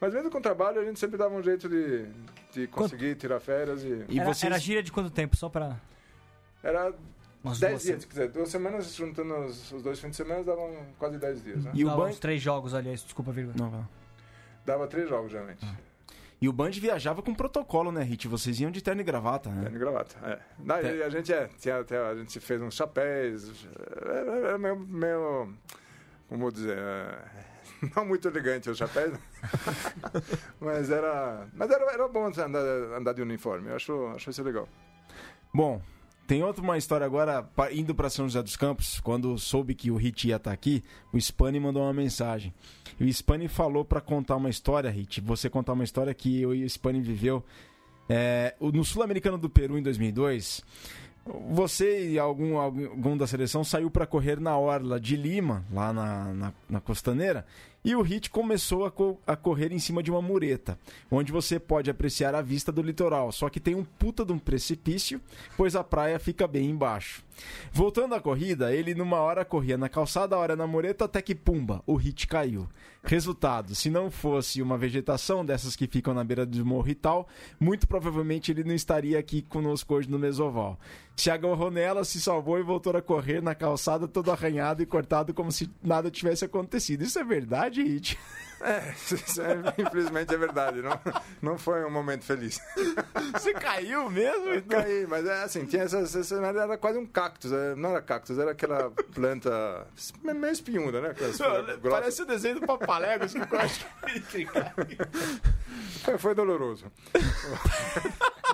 [0.00, 2.06] Mas mesmo com trabalho, a gente sempre dava um jeito de,
[2.52, 4.04] de conseguir tirar férias e...
[4.08, 4.44] E era, vocês...
[4.50, 5.36] era gíria de quanto tempo?
[5.36, 5.76] Só pra.
[6.62, 6.92] Era
[7.42, 8.28] Umas 10 duas dias, se quiser.
[8.28, 11.70] Duas semanas, juntando os, os dois fins de semana, davam quase 10 dias, né?
[11.74, 12.12] E o Band...
[12.12, 13.54] três jogos, aliás, desculpa, vírgula.
[13.56, 13.88] Não, lá.
[14.66, 15.64] Dava três jogos, geralmente.
[16.40, 18.28] E o Band viajava com protocolo, né, Hit?
[18.28, 19.70] Vocês iam de terno e gravata, É, né?
[19.70, 20.38] de gravata, é.
[20.58, 20.96] Não, É.
[20.96, 23.66] e a gente é, tinha, até a gente fez uns chapéus,
[24.04, 25.52] era, era meio, meio,
[26.28, 27.18] como vou dizer, é,
[27.96, 29.18] não muito elegante os chapéus,
[30.60, 32.48] mas era, mas era, era bom andar,
[32.96, 34.68] andar de uniforme, eu acho, acho isso legal.
[35.52, 35.80] Bom,
[36.26, 39.96] tem outra uma história agora, indo para São José dos Campos, quando soube que o
[39.96, 42.52] Hit ia estar aqui, o Spani mandou uma mensagem.
[43.00, 46.54] E o Spani falou para contar uma história, Hit, você contar uma história que eu
[46.54, 47.42] e o Spani viveu
[48.10, 50.62] é, o- no Sul-Americano do Peru em 2002.
[51.50, 56.34] Você e algum, algum da seleção saiu para correr na orla de Lima, lá na,
[56.34, 57.44] na, na costaneira,
[57.88, 60.78] e o Hit começou a, co- a correr em cima de uma mureta,
[61.10, 64.38] onde você pode apreciar a vista do litoral, só que tem um puta de um
[64.38, 65.18] precipício,
[65.56, 67.24] pois a praia fica bem embaixo.
[67.72, 71.82] Voltando à corrida, ele numa hora corria na calçada, hora na mureta, até que pumba,
[71.86, 72.68] o Hit caiu.
[73.04, 77.26] Resultado, se não fosse uma vegetação dessas que ficam na beira do morro e tal,
[77.58, 80.78] muito provavelmente ele não estaria aqui conosco hoje no Mesoval.
[81.16, 85.32] Se agarrou nela, se salvou e voltou a correr na calçada todo arranhado e cortado
[85.32, 87.02] como se nada tivesse acontecido.
[87.02, 88.18] Isso é verdade, Hit?
[88.60, 91.00] É, isso é, infelizmente é verdade, não,
[91.40, 92.60] não foi um momento feliz.
[93.32, 94.48] Você caiu mesmo?
[94.48, 98.02] Eu caí, mas é assim, tinha essas, essas era quase um cactus, é, não era
[98.02, 99.86] cactus, era aquela planta
[100.24, 101.14] meio espinhuda, né?
[101.88, 103.86] Parece o desenho do Papaléguas que eu acho
[104.28, 104.44] que
[106.02, 106.90] Foi, foi doloroso.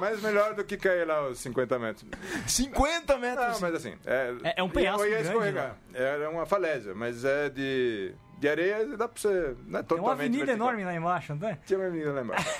[0.01, 2.05] mas melhor do que cair lá os 50 metros.
[2.47, 3.47] 50 metros.
[3.55, 3.95] Não, mas assim.
[4.05, 5.77] É, É- é um penhasco eu ia grande, escorregar.
[5.95, 9.57] Era uma falésia, mas é de, de areia dá pra você.
[9.67, 10.69] Não é Tem totalmente uma avenida vertical.
[10.69, 11.59] enorme lá embaixo, não é?
[11.67, 12.49] Tinha uma avenida lá embaixo.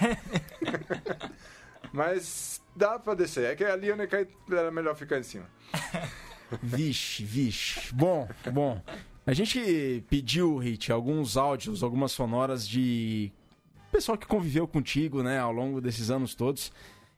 [1.93, 3.53] mas dá pra descer.
[3.53, 5.47] É que ali onde caí era melhor ficar em cima.
[6.63, 7.93] Vixe, vixe.
[7.93, 8.81] Bom, bom.
[9.27, 13.33] A gente pediu, Hit, alguns áudios, algumas sonoras de
[13.91, 16.71] pessoal que conviveu contigo, né, ao longo desses anos todos.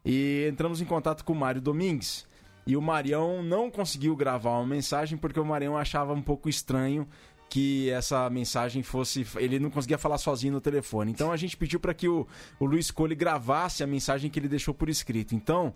[0.05, 2.27] E entramos em contato com o Mário Domingues.
[2.67, 7.07] E o Marião não conseguiu gravar uma mensagem porque o Marião achava um pouco estranho
[7.49, 9.27] que essa mensagem fosse.
[9.37, 11.11] Ele não conseguia falar sozinho no telefone.
[11.11, 12.27] Então a gente pediu para que o,
[12.59, 15.35] o Luiz Cole gravasse a mensagem que ele deixou por escrito.
[15.35, 15.75] Então,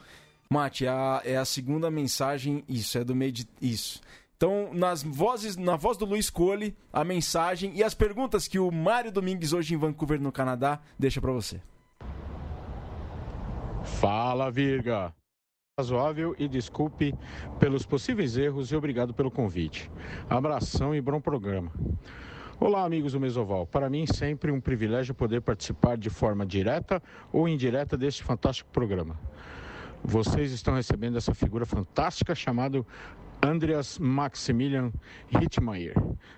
[0.53, 2.65] Mate, é a, é a segunda mensagem.
[2.69, 3.49] Isso, é do meio de.
[3.63, 4.01] Isso.
[4.37, 8.71] Então, nas vozes, na voz do Luiz Cole, a mensagem e as perguntas que o
[8.73, 11.61] Mário Domingues, hoje em Vancouver, no Canadá, deixa para você.
[14.01, 15.15] Fala, Virga!
[15.81, 17.15] Razoável e desculpe
[17.59, 19.91] pelos possíveis erros e obrigado pelo convite.
[20.29, 21.73] Abração e bom programa.
[22.61, 23.67] Olá, amigos do Mesoval.
[23.67, 29.19] Para mim, sempre um privilégio poder participar de forma direta ou indireta deste fantástico programa.
[30.05, 32.85] Vocês estão recebendo essa figura fantástica chamada
[33.43, 34.93] Andreas Maximilian
[35.31, 35.95] Hittmeier,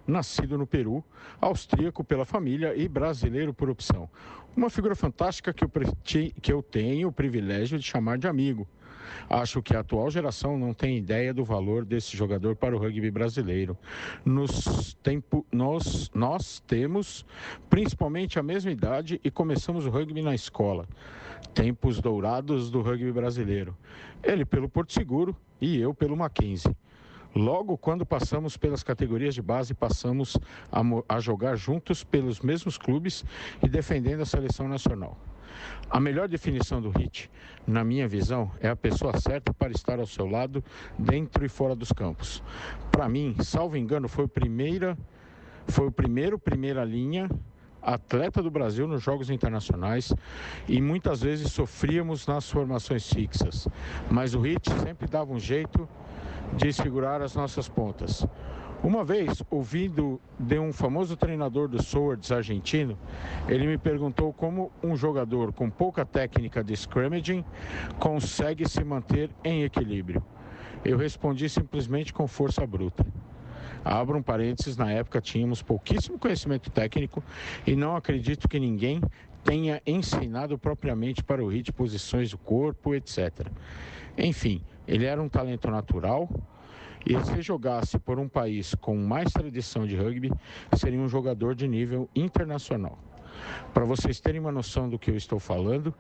[0.07, 1.03] nascido no Peru,
[1.41, 4.09] austríaco pela família e brasileiro por opção.
[4.57, 5.71] Uma figura fantástica que eu,
[6.41, 8.69] que eu tenho o privilégio de chamar de amigo.
[9.29, 13.11] Acho que a atual geração não tem ideia do valor desse jogador para o rugby
[13.11, 13.77] brasileiro.
[14.25, 17.25] Nos tempo, nós, nós temos
[17.69, 20.87] principalmente a mesma idade e começamos o rugby na escola.
[21.55, 23.77] Tempos dourados do rugby brasileiro.
[24.23, 26.75] Ele pelo Porto Seguro e eu pelo Mackenzie.
[27.35, 30.37] Logo, quando passamos pelas categorias de base, passamos
[30.71, 33.25] a, a jogar juntos pelos mesmos clubes
[33.63, 35.17] e defendendo a seleção nacional.
[35.91, 37.31] A melhor definição do hit,
[37.67, 40.65] na minha visão, é a pessoa certa para estar ao seu lado,
[40.99, 42.43] dentro e fora dos campos.
[42.91, 44.97] Para mim, salvo engano, foi primeira,
[45.67, 47.29] foi o primeiro primeira linha
[47.83, 50.15] atleta do Brasil nos jogos internacionais
[50.69, 53.67] e muitas vezes sofríamos nas formações fixas,
[54.09, 55.89] mas o hit sempre dava um jeito
[56.57, 58.25] de segurar as nossas pontas.
[58.83, 62.99] Uma vez, ouvindo de um famoso treinador do Swords argentino,
[63.47, 67.45] ele me perguntou como um jogador com pouca técnica de scrimmaging
[68.01, 70.21] consegue se manter em equilíbrio.
[70.85, 73.07] Eu respondi simplesmente com força bruta.
[73.85, 77.23] Abro um parênteses, na época tínhamos pouquíssimo conhecimento técnico
[77.65, 79.01] e não acredito que ninguém
[79.45, 83.47] tenha ensinado propriamente para o hit posições do corpo, etc.
[84.19, 86.29] Enfim, ele era um talento natural
[87.07, 90.31] e se jogasse por um país com mais tradição de rugby,
[90.77, 92.99] seria um jogador de nível internacional.
[93.73, 95.95] Para vocês terem uma noção do que eu estou falando,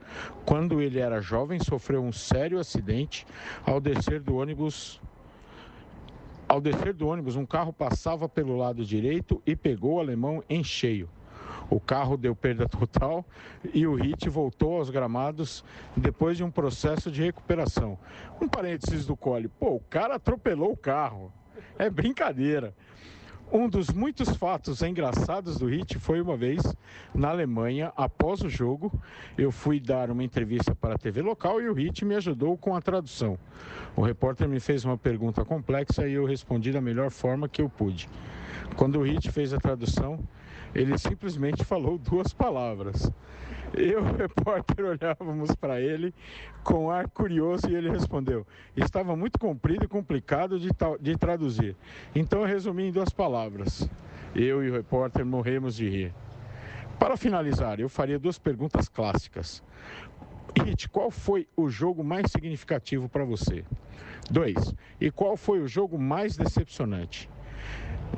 [0.44, 3.26] quando ele era jovem, sofreu um sério acidente
[3.64, 5.00] ao descer do ônibus
[6.48, 10.62] Ao descer do ônibus, um carro passava pelo lado direito e pegou o alemão em
[10.62, 11.08] cheio.
[11.70, 13.24] O carro deu perda total
[13.72, 15.64] e o Hit voltou aos gramados
[15.96, 17.98] depois de um processo de recuperação.
[18.40, 19.48] Um parênteses do Cole.
[19.48, 21.32] Pô, o cara atropelou o carro.
[21.78, 22.74] É brincadeira.
[23.54, 26.62] Um dos muitos fatos engraçados do Hit foi uma vez
[27.14, 28.90] na Alemanha, após o jogo,
[29.36, 32.74] eu fui dar uma entrevista para a TV local e o Hit me ajudou com
[32.74, 33.38] a tradução.
[33.94, 37.68] O repórter me fez uma pergunta complexa e eu respondi da melhor forma que eu
[37.68, 38.08] pude.
[38.74, 40.18] Quando o Hit fez a tradução,
[40.74, 43.10] ele simplesmente falou duas palavras.
[43.74, 46.14] Eu e o repórter olhávamos para ele
[46.62, 51.76] com ar curioso e ele respondeu: Estava muito comprido e complicado de, de traduzir.
[52.14, 53.88] Então eu resumi em duas palavras.
[54.34, 56.14] Eu e o repórter morremos de rir.
[56.98, 59.62] Para finalizar, eu faria duas perguntas clássicas.
[60.64, 63.64] Hit, qual foi o jogo mais significativo para você?
[64.30, 67.28] Dois, e qual foi o jogo mais decepcionante?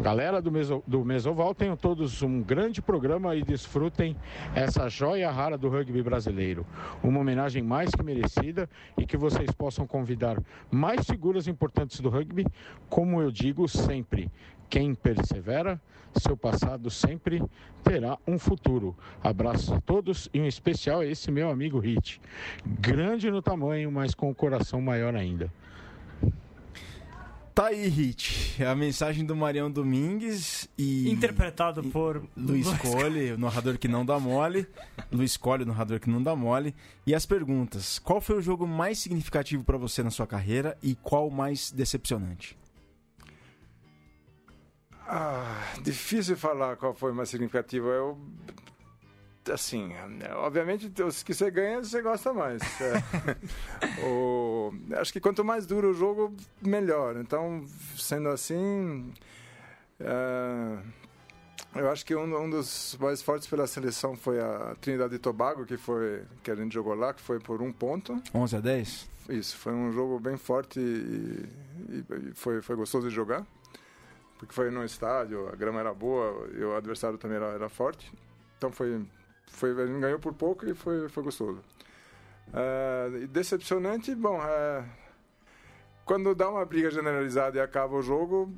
[0.01, 4.17] Galera do, Meso, do Mesoval, tenham todos um grande programa e desfrutem
[4.55, 6.67] essa joia rara do rugby brasileiro.
[7.03, 12.45] Uma homenagem mais que merecida e que vocês possam convidar mais figuras importantes do rugby,
[12.89, 14.31] como eu digo sempre.
[14.69, 15.81] Quem persevera,
[16.17, 17.43] seu passado sempre
[17.83, 18.97] terá um futuro.
[19.23, 22.21] Abraços a todos e um especial a esse meu amigo Hit.
[22.67, 25.51] Grande no tamanho, mas com o coração maior ainda.
[27.55, 28.61] Tá aí, Hit.
[28.65, 31.09] A mensagem do Marião Domingues e.
[31.09, 32.27] Interpretado por.
[32.37, 34.67] Luiz Cole, o narrador que não dá mole.
[35.13, 36.75] Luiz Cole, o narrador que não dá mole.
[37.07, 40.97] E as perguntas: Qual foi o jogo mais significativo para você na sua carreira e
[40.97, 42.59] qual mais decepcionante?
[45.07, 47.87] Ah, difícil falar qual foi mais significativo.
[47.89, 48.19] Eu
[49.53, 49.93] assim,
[50.37, 52.63] obviamente os que você ganha você gosta mais.
[52.81, 54.03] É.
[54.07, 54.44] o,
[54.99, 57.17] acho que quanto mais duro o jogo, melhor.
[57.17, 57.65] Então,
[57.97, 59.13] sendo assim,
[60.01, 60.79] é,
[61.75, 65.65] eu acho que um, um, dos mais fortes pela seleção foi a Trinidade e Tobago,
[65.67, 68.23] que foi que a gente jogou lá, que foi por um ponto.
[68.35, 69.11] 11 a 10?
[69.31, 71.49] Isso, foi um jogo bem forte e,
[71.89, 73.47] e, e foi, foi gostoso de jogar.
[74.39, 78.13] Porque foi no estádio, a grama era boa e o adversário também era, era forte.
[78.59, 79.01] Então foi
[79.55, 81.61] foi, a gente ganhou por pouco e foi, foi gostoso.
[82.49, 84.85] Uh, decepcionante, bom, uh,
[86.05, 88.53] quando dá uma briga generalizada e acaba o jogo,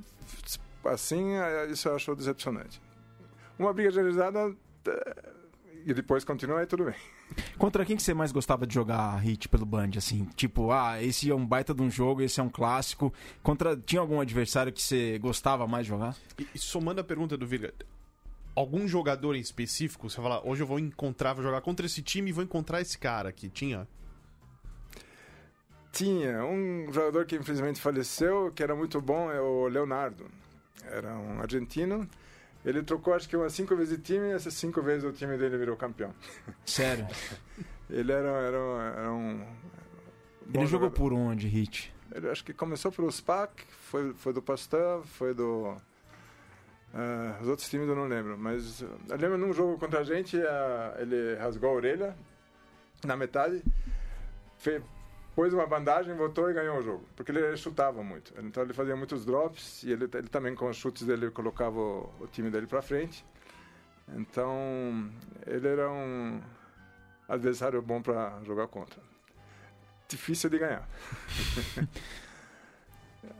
[0.84, 2.80] assim, uh, isso eu acho decepcionante.
[3.58, 4.54] Uma briga generalizada
[5.86, 6.94] e depois continua e tudo bem.
[7.56, 10.24] Contra quem que você mais gostava de jogar hit pelo Band, assim?
[10.34, 13.12] Tipo, ah, esse é um baita de um jogo, esse é um clássico.
[13.42, 16.16] Contra tinha algum adversário que você gostava mais de jogar?
[16.38, 17.72] E, e somando a pergunta do Virga,
[18.56, 20.08] algum jogador em específico?
[20.08, 22.98] Você fala, hoje eu vou encontrar, vou jogar contra esse time e vou encontrar esse
[22.98, 23.50] cara aqui.
[23.50, 23.86] Tinha?
[25.92, 26.44] Tinha.
[26.44, 30.26] Um jogador que infelizmente faleceu, que era muito bom, é o Leonardo.
[30.84, 32.08] Era um argentino.
[32.64, 35.36] Ele trocou acho que umas cinco vezes de time e essas cinco vezes o time
[35.36, 36.12] dele virou campeão.
[36.64, 37.06] Sério?
[37.88, 38.58] ele era, era,
[38.98, 39.46] era um.
[40.52, 41.94] Ele jogou por onde, Hit?
[42.12, 45.76] Ele acho que começou pelo SPAC, foi, foi do Pasteur, foi do
[46.94, 50.36] Uh, os outros times eu não lembro, mas eu lembro num jogo contra a gente,
[50.36, 52.16] uh, ele rasgou a orelha
[53.04, 53.62] na metade,
[54.56, 54.82] fez,
[55.34, 57.04] pôs uma bandagem, voltou e ganhou o jogo.
[57.14, 58.32] Porque ele chutava muito.
[58.40, 62.10] Então ele fazia muitos drops e ele, ele também com os chutes dele colocava o,
[62.20, 63.24] o time dele para frente.
[64.08, 65.10] Então
[65.46, 66.40] ele era um
[67.28, 69.00] adversário bom para jogar contra.
[70.08, 70.88] Difícil de ganhar.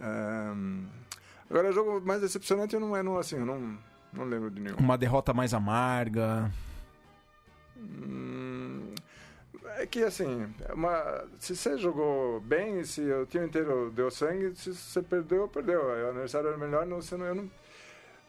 [0.00, 0.86] um,
[1.48, 3.78] Agora, o jogo mais decepcionante eu não, é não, assim, eu não,
[4.12, 4.76] não lembro de nenhum.
[4.76, 6.50] Uma derrota mais amarga.
[7.76, 8.92] Hum,
[9.76, 14.54] é que assim, é uma, se você jogou bem, se o time inteiro deu sangue,
[14.56, 15.84] se você perdeu, perdeu.
[15.84, 17.50] O aniversário era melhor, não, você não, não,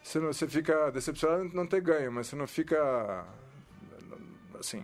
[0.03, 3.25] você não, você fica decepcionado não ter ganho, mas você não fica
[4.59, 4.83] assim.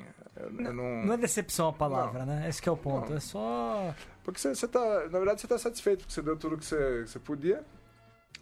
[0.52, 1.06] Não, não...
[1.06, 2.34] não, é decepção a palavra, não.
[2.34, 2.50] né?
[2.50, 3.10] Esse é o ponto.
[3.10, 3.17] Não.
[3.17, 3.96] É só.
[4.24, 4.80] Porque você, você tá.
[5.12, 7.63] Na verdade, você está satisfeito, porque você deu tudo que você, que você podia.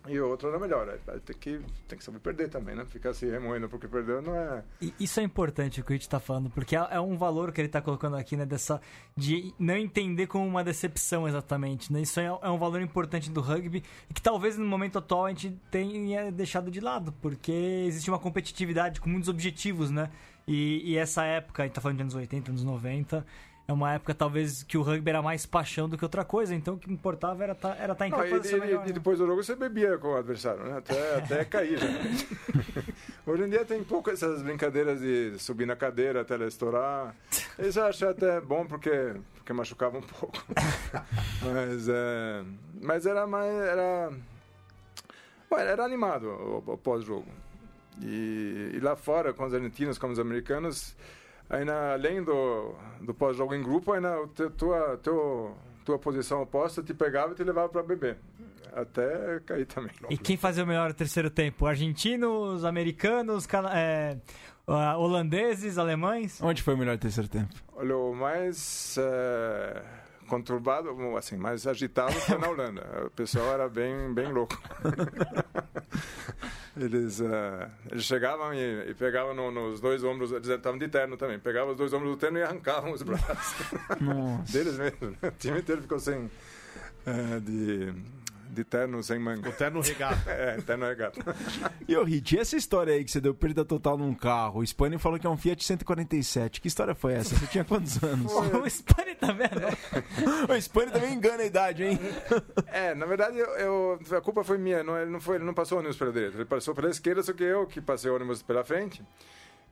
[0.07, 0.87] E o outro era melhor.
[0.87, 0.97] Né?
[1.25, 2.85] Tem que, tem que saber perder também, né?
[2.85, 4.63] Ficar se remoendo porque perdeu não é.
[4.81, 7.51] E isso é importante o que a gente tá falando, porque é, é um valor
[7.51, 8.45] que ele tá colocando aqui, né?
[8.45, 8.81] Dessa.
[9.15, 12.01] De não entender como uma decepção exatamente, né?
[12.01, 15.29] Isso é, é um valor importante do rugby e que talvez no momento atual a
[15.29, 20.09] gente tenha deixado de lado, porque existe uma competitividade com muitos objetivos, né?
[20.47, 23.25] E, e essa época, a gente tá falando de anos 80, anos 90
[23.67, 26.73] é uma época talvez que o rugby era mais paixão do que outra coisa, então
[26.73, 28.25] o que importava era tá, era estar tá em campo.
[28.85, 30.77] E, e, depois do jogo você bebia com o adversário, né?
[30.77, 31.79] até, até cair.
[31.79, 31.87] Já.
[33.25, 37.15] Hoje em dia tem pouco essas brincadeiras de subir na cadeira até ela estourar.
[37.59, 40.43] Isso eu acho até bom porque, porque machucava um pouco.
[41.41, 42.43] mas, é,
[42.81, 43.51] mas era mais.
[43.51, 44.11] Era,
[45.51, 47.27] era animado o, o pós-jogo.
[48.01, 50.95] E, e, lá fora, com os argentinos, com os americanos,
[51.49, 56.93] ainda, além do, do pós-jogo em grupo, ainda te, tua, teu, tua posição oposta te
[56.93, 58.17] pegava e te levava para beber.
[58.73, 59.91] Até cair também.
[60.09, 61.65] E quem fazia o melhor terceiro tempo?
[61.65, 64.17] Argentinos, americanos, cana é,
[64.65, 66.41] holandeses, alemães?
[66.41, 67.53] Onde foi o melhor terceiro tempo?
[67.75, 69.81] Olha, o mais é,
[70.31, 73.03] conturbado, assim, mais agitado foi na Holanda.
[73.05, 74.57] O pessoal era bem, bem louco.
[76.73, 81.17] Eles, uh, eles chegavam e, e pegavam no, nos dois ombros, eles estavam de terno
[81.17, 83.55] também, pegavam os dois ombros do terno e arrancavam os braços.
[83.99, 84.53] Nossa.
[84.53, 85.17] Deles mesmo.
[85.21, 86.17] O time inteiro ficou sem.
[86.17, 87.93] Uh, de
[88.51, 89.49] de terno sem manga.
[89.49, 90.29] O terno regata.
[90.29, 91.19] é, terno regata.
[91.87, 94.59] e o Hit, essa história aí que você deu perda total num carro?
[94.59, 96.59] O Spani falou que é um Fiat 147.
[96.59, 97.35] Que história foi essa?
[97.35, 98.31] Você tinha quantos anos?
[98.31, 99.47] o Spani também
[100.49, 101.99] O Spani também engana a idade, hein?
[102.67, 104.83] É, na verdade, eu, eu, a culpa foi minha.
[104.83, 106.37] Não, ele, não foi, ele não passou o ônibus pela direita.
[106.37, 109.03] Ele passou pela esquerda, só que eu que passei o ônibus pela frente.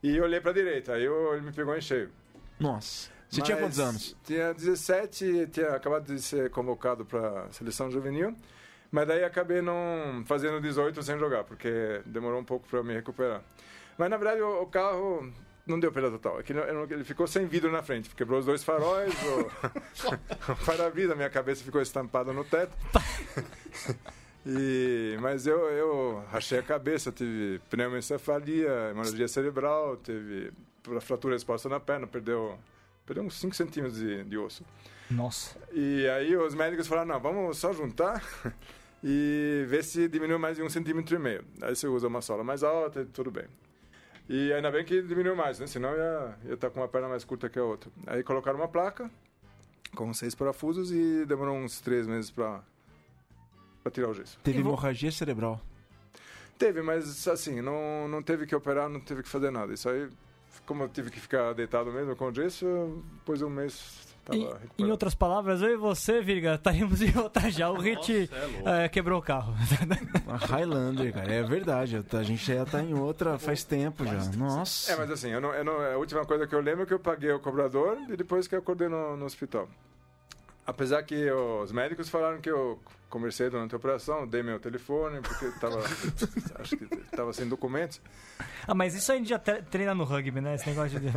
[0.02, 0.94] E eu olhei pra direita.
[0.94, 2.10] Aí eu, ele me pegou em cheio.
[2.58, 3.10] Nossa.
[3.28, 4.16] Você Mas tinha quantos anos?
[4.24, 8.34] Tinha 17, tinha acabado de ser convocado para a seleção juvenil.
[8.90, 13.42] Mas daí acabei não fazendo 18 sem jogar, porque demorou um pouco para me recuperar.
[13.96, 15.32] Mas na verdade o, o carro
[15.66, 16.40] não deu perda total.
[16.40, 21.30] É que ele ficou sem vidro na frente, quebrou os dois faróis, o, para-brisa, minha
[21.30, 22.76] cabeça ficou estampada no teto.
[24.46, 30.50] E, mas eu, eu rachei a cabeça, tive pneumoencefalia, hemorragia cerebral, teve
[31.00, 32.58] fratura exposta na perna, perdeu,
[33.04, 34.64] perdeu uns 5 centímetros de, de osso.
[35.10, 35.58] Nossa.
[35.72, 38.24] E aí os médicos falaram, não, vamos só juntar
[39.02, 41.44] e ver se diminui mais de um centímetro e meio.
[41.62, 43.46] Aí você usa uma sola mais alta e tudo bem.
[44.28, 45.66] E ainda bem que diminuiu mais, né?
[45.66, 47.90] Senão ia, ia estar com uma perna mais curta que a outra.
[48.06, 49.10] Aí colocaram uma placa
[49.94, 52.62] com seis parafusos e demorou uns três meses para
[53.90, 54.38] tirar o gesso.
[54.44, 55.60] Teve hemorragia cerebral?
[56.56, 59.72] Teve, mas assim, não, não teve que operar, não teve que fazer nada.
[59.72, 60.08] Isso aí,
[60.66, 64.48] como eu tive que ficar deitado mesmo com o gesso, depois de um mês em,
[64.78, 67.70] em, outras palavras, eu e você, Virga, estaríamos em outra já.
[67.70, 68.30] O Hit
[68.64, 69.54] é, quebrou o carro.
[70.28, 72.04] A Highlander, cara, é verdade.
[72.12, 74.24] A gente já tá em outra faz tempo já.
[74.36, 74.92] Nossa.
[74.92, 76.94] É, mas assim, eu não, eu não, a última coisa que eu lembro é que
[76.94, 79.68] eu paguei o cobrador e depois que eu acordei no, no hospital.
[80.70, 85.46] Apesar que os médicos falaram que eu conversei durante a operação, dei meu telefone, porque
[85.46, 85.80] estava
[86.60, 88.00] acho que estava sem documentos.
[88.68, 90.54] Ah, mas isso a gente já treina no rugby, né?
[90.54, 91.08] Esse negócio de...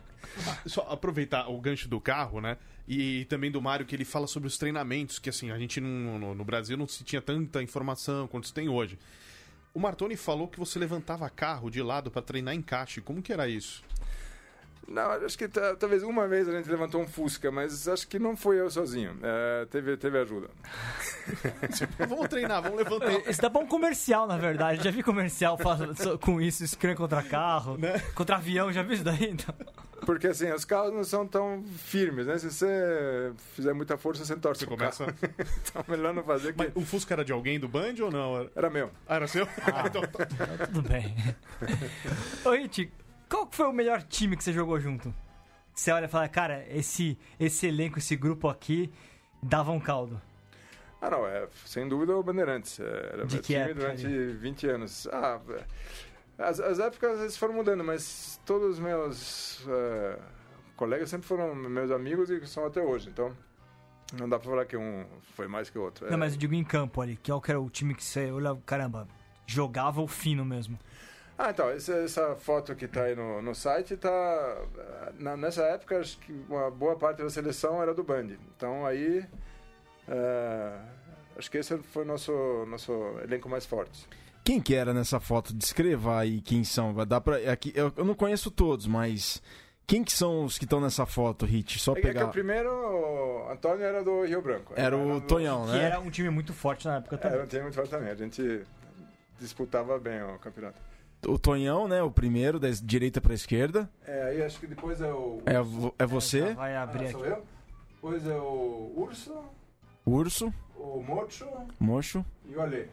[0.64, 2.56] Só aproveitar o gancho do carro, né?
[2.88, 6.18] E, também do Mário, que ele fala sobre os treinamentos, que assim, a gente no,
[6.18, 8.98] no, no Brasil não se tinha tanta informação quanto se tem hoje.
[9.74, 13.02] O Martoni falou que você levantava carro de lado para treinar encaixe.
[13.02, 13.84] Como que era isso?
[14.88, 18.36] Não, acho que talvez uma vez a gente levantou um Fusca, mas acho que não
[18.36, 19.18] foi eu sozinho.
[19.20, 20.48] É, teve, teve ajuda.
[22.08, 23.28] vamos treinar, vamos levantar.
[23.28, 24.84] Isso dá pra um comercial, na verdade.
[24.84, 25.58] Já vi comercial
[26.20, 27.98] com isso, scrum contra carro, né?
[28.14, 29.30] contra avião, já vi isso daí?
[29.30, 29.54] Então.
[30.04, 32.38] Porque assim, os carros não são tão firmes, né?
[32.38, 35.04] Se você fizer muita força, você torce você começa...
[35.62, 36.58] então melhor não fazer que...
[36.58, 38.48] Mas o Fusca era de alguém do Band ou não?
[38.54, 38.90] Era meu.
[39.08, 39.48] Ah, era seu?
[39.64, 40.02] Ah, então...
[40.02, 40.28] Tá.
[40.30, 41.16] então tudo bem.
[42.44, 43.05] Oi, Tico.
[43.28, 45.12] Qual foi o melhor time que você jogou junto?
[45.74, 48.92] Você olha e fala, cara, esse, esse elenco, esse grupo aqui,
[49.42, 50.20] dava um caldo.
[51.00, 52.80] Ah, não, é, sem dúvida o Bandeirantes.
[52.80, 54.32] É, era De que time época, durante ali?
[54.32, 55.06] 20 anos.
[55.12, 55.64] Ah, é,
[56.38, 60.20] as, as épocas vezes, foram mudando, mas todos os meus uh,
[60.76, 63.08] colegas sempre foram meus amigos e são até hoje.
[63.08, 63.36] Então,
[64.14, 66.06] não dá pra falar que um foi mais que o outro.
[66.06, 66.16] Não, é...
[66.16, 69.06] mas eu digo em campo ali, que era o time que você olha, caramba,
[69.46, 70.78] jogava o fino mesmo.
[71.38, 74.62] Ah, então, essa, essa foto que está aí no, no site está
[75.36, 78.36] nessa época acho que uma boa parte da seleção era do Band.
[78.56, 79.24] Então aí
[80.08, 80.72] é,
[81.36, 82.32] acho que esse foi o nosso
[82.66, 84.08] nosso elenco mais forte.
[84.42, 85.52] Quem que era nessa foto?
[85.52, 86.94] Descreva aí quem são.
[87.04, 89.42] Dá pra, aqui, eu, eu não conheço todos, mas
[89.86, 91.78] quem que são os que estão nessa foto, Hit?
[91.80, 92.20] Só é, pegar.
[92.20, 94.72] É que o primeiro, o Antônio era do Rio Branco.
[94.74, 95.72] Era, era o Tonhão, né?
[95.72, 97.36] Que era um time muito forte na época também.
[97.36, 98.10] Era um time muito forte também.
[98.10, 98.62] A gente
[99.38, 100.85] disputava bem o campeonato
[101.26, 102.02] o Tonhão, né?
[102.02, 103.90] O primeiro, da direita para esquerda.
[104.06, 105.40] É, aí acho que depois é o.
[105.46, 106.40] É, é você.
[106.40, 107.44] É, vai abrir ah, sou eu.
[107.94, 109.44] Depois é o Urso.
[110.04, 110.54] Urso.
[110.76, 111.46] O Mocho.
[111.80, 112.24] Mocho.
[112.48, 112.86] E o Alê.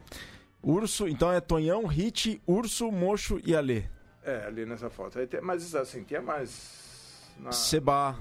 [0.63, 3.83] Urso, então é Tonhão, Hit, Urso, Mocho e Alê.
[4.23, 5.19] É, ali nessa foto.
[5.19, 7.29] Aí tem, mas assim, tinha mais.
[7.37, 7.51] Na...
[7.51, 8.17] Seba.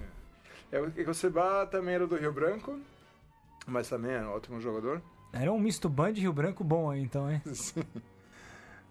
[0.71, 2.81] É, o Seba também era do Rio Branco,
[3.67, 5.01] mas também era um ótimo jogador.
[5.33, 7.41] Era um misto band Rio Branco bom aí, então, hein?
[7.55, 7.85] Sim.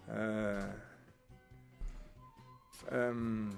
[0.07, 0.69] É...
[2.91, 3.49] Um,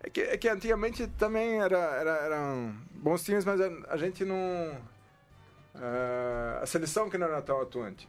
[0.00, 4.24] é, que, é que antigamente também era, era, eram bons times, mas a, a gente
[4.24, 4.36] não.
[5.74, 8.08] Ah, a seleção que não era tão atuante.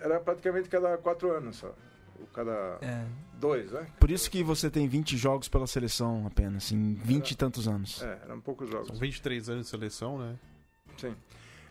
[0.00, 1.74] Era praticamente cada quatro anos só.
[2.18, 3.04] Ou Cada É,
[3.34, 3.86] dois, né?
[3.98, 8.02] Por isso que você tem 20 jogos pela seleção apenas, em 20 e tantos anos.
[8.02, 8.88] É, eram poucos jogos.
[8.88, 10.36] São 23 anos de seleção, né?
[10.98, 11.14] Sim.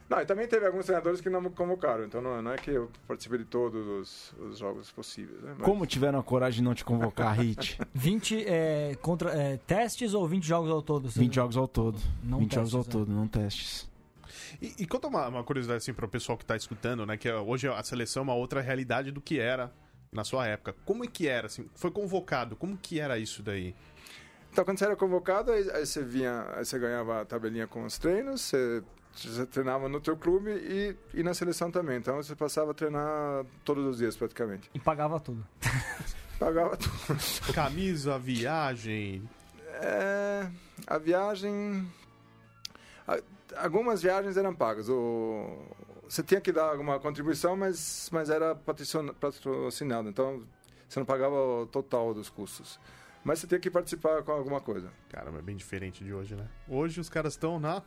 [0.10, 2.72] Não, e também teve alguns treinadores que não me convocaram, então não, não é que
[2.72, 5.39] eu participei de todos os, os jogos possíveis.
[5.41, 5.53] Né?
[5.55, 7.80] Mas- Como tiveram a coragem de não te convocar, Hit?
[7.93, 11.10] 20 é, contra, é, testes ou 20 jogos ao todo?
[11.10, 11.99] 20 jogos ao todo.
[12.24, 13.05] Não 20 jogos ao testes, é.
[13.05, 13.89] todo, não testes.
[14.60, 17.16] E, e conta uma, uma curiosidade assim para o pessoal que tá escutando, né?
[17.16, 19.72] Que hoje a seleção é uma outra realidade do que era
[20.12, 20.76] na sua época.
[20.86, 21.70] Como é que era, assim?
[21.76, 23.76] Foi convocado, como que era isso daí?
[24.51, 27.86] Então, quando você era convocado, aí, aí você vinha, aí você ganhava a tabelinha com
[27.86, 28.84] os treinos, você,
[29.14, 31.97] você treinava no teu clube e, e na seleção também.
[31.97, 34.70] Então, você passava a treinar todos os dias, praticamente.
[34.74, 35.45] E pagava tudo.
[36.39, 36.93] Pagava tudo.
[37.53, 39.28] Camisa, viagem.
[39.82, 40.49] É,
[40.88, 41.86] a viagem...
[43.05, 43.20] a-
[43.57, 44.88] algumas viagens eram pagas.
[44.88, 45.57] O,
[46.07, 50.07] você tinha que dar alguma contribuição, mas, mas era patrocinado.
[50.07, 50.43] Então,
[50.88, 52.80] você não pagava o total dos custos.
[53.22, 54.89] Mas você tinha que participar com alguma coisa.
[55.10, 56.47] Caramba, é bem diferente de hoje, né?
[56.70, 57.84] Hoje os caras estão na.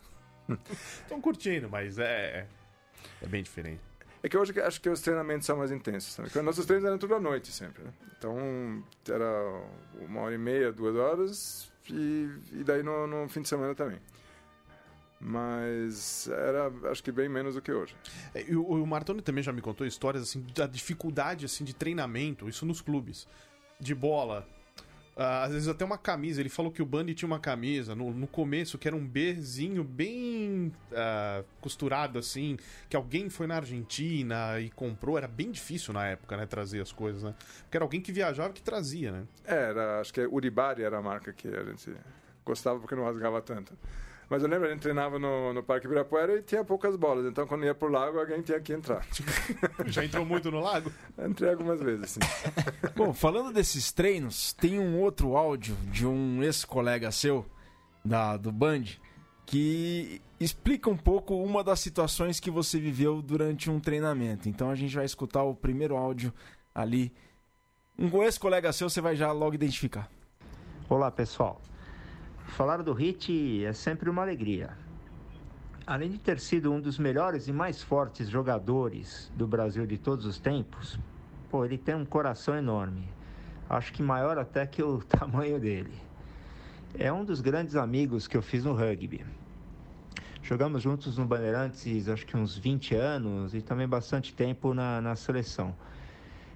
[1.03, 2.47] Estão curtindo, mas é.
[3.21, 3.81] É bem diferente.
[4.23, 6.15] É que hoje acho que os treinamentos são mais intensos.
[6.15, 6.31] Também.
[6.31, 7.83] Porque nossos treinos eram tudo à noite sempre.
[7.83, 7.91] Né?
[8.17, 9.65] Então era
[10.01, 13.99] uma hora e meia, duas horas e, e daí no, no fim de semana também.
[15.21, 17.97] Mas era acho que bem menos do que hoje.
[18.35, 21.75] É, e o, o Martoni também já me contou histórias assim da dificuldade assim de
[21.75, 23.27] treinamento, isso nos clubes.
[23.79, 24.47] De bola.
[25.17, 26.41] Ah, às vezes até uma camisa.
[26.41, 29.85] Ele falou que o Bundy tinha uma camisa no, no começo que era um Bzinho
[29.85, 32.57] bem ah, costurado assim.
[32.89, 35.19] Que alguém foi na Argentina e comprou.
[35.19, 36.47] Era bem difícil na época, né?
[36.47, 37.35] Trazer as coisas, né?
[37.63, 39.25] Porque era alguém que viajava que trazia, né?
[39.45, 41.95] É, Era, acho que Uribari era a marca que a gente
[42.45, 43.73] gostava porque não rasgava tanto.
[44.33, 47.27] Mas eu lembro, a gente treinava no, no Parque Ibirapuera e tinha poucas bolas.
[47.27, 49.07] Então, quando ia pro lago, alguém tinha que entrar.
[49.85, 50.91] Já entrou muito no lago?
[51.29, 52.21] Entrei algumas vezes, sim.
[52.97, 57.45] Bom, falando desses treinos, tem um outro áudio de um ex-colega seu,
[58.03, 58.85] da, do Band,
[59.45, 64.49] que explica um pouco uma das situações que você viveu durante um treinamento.
[64.49, 66.33] Então a gente vai escutar o primeiro áudio
[66.75, 67.13] ali.
[67.99, 70.09] Um ex-colega seu, você vai já logo identificar.
[70.89, 71.61] Olá pessoal,
[72.53, 74.77] falar do Hit é sempre uma alegria.
[75.87, 80.27] Além de ter sido um dos melhores e mais fortes jogadores do Brasil de todos
[80.27, 80.99] os tempos,
[81.51, 83.09] pô, ele tem um coração enorme.
[83.71, 85.95] Acho que maior até que o tamanho dele.
[86.99, 89.25] É um dos grandes amigos que eu fiz no rugby.
[90.43, 95.17] Jogamos juntos no Bandeirantes acho que uns 20 anos e também bastante tempo na, na
[95.17, 95.75] seleção.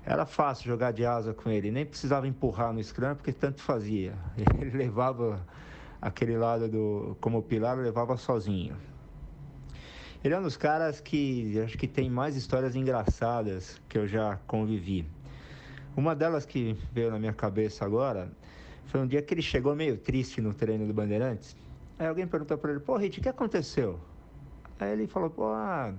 [0.04, 4.12] Era fácil jogar de asa com ele, nem precisava empurrar no scrum porque tanto fazia.
[4.60, 5.40] Ele levava
[6.00, 8.76] aquele lado do como pilar, levava sozinho.
[10.24, 14.38] Ele é um dos caras que acho que tem mais histórias engraçadas que eu já
[14.46, 15.06] convivi.
[15.96, 18.30] Uma delas que veio na minha cabeça agora
[18.86, 21.56] foi um dia que ele chegou meio triste no treino do Bandeirantes.
[21.98, 23.98] Aí alguém perguntou para ele: "Pô, Rit, o que aconteceu?"
[24.78, 25.94] Aí ele falou: "Pô, ah,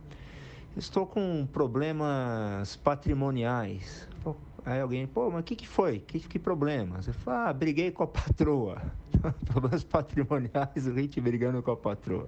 [0.78, 4.08] Estou com problemas patrimoniais.
[4.24, 4.36] Pô,
[4.68, 5.99] Aí alguém, pô, mas o que, que foi?
[5.99, 7.07] Que, que problemas?
[7.07, 8.82] Eu falei, ah, briguei com a patroa.
[9.47, 12.28] problemas patrimoniais, o Hit brigando com a patroa.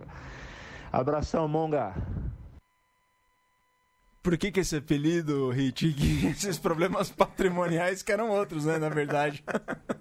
[0.89, 1.93] Abração, Monga.
[4.23, 5.93] Por que, que esse apelido, Hit?
[6.31, 9.43] Esses problemas patrimoniais que eram outros, né, na verdade.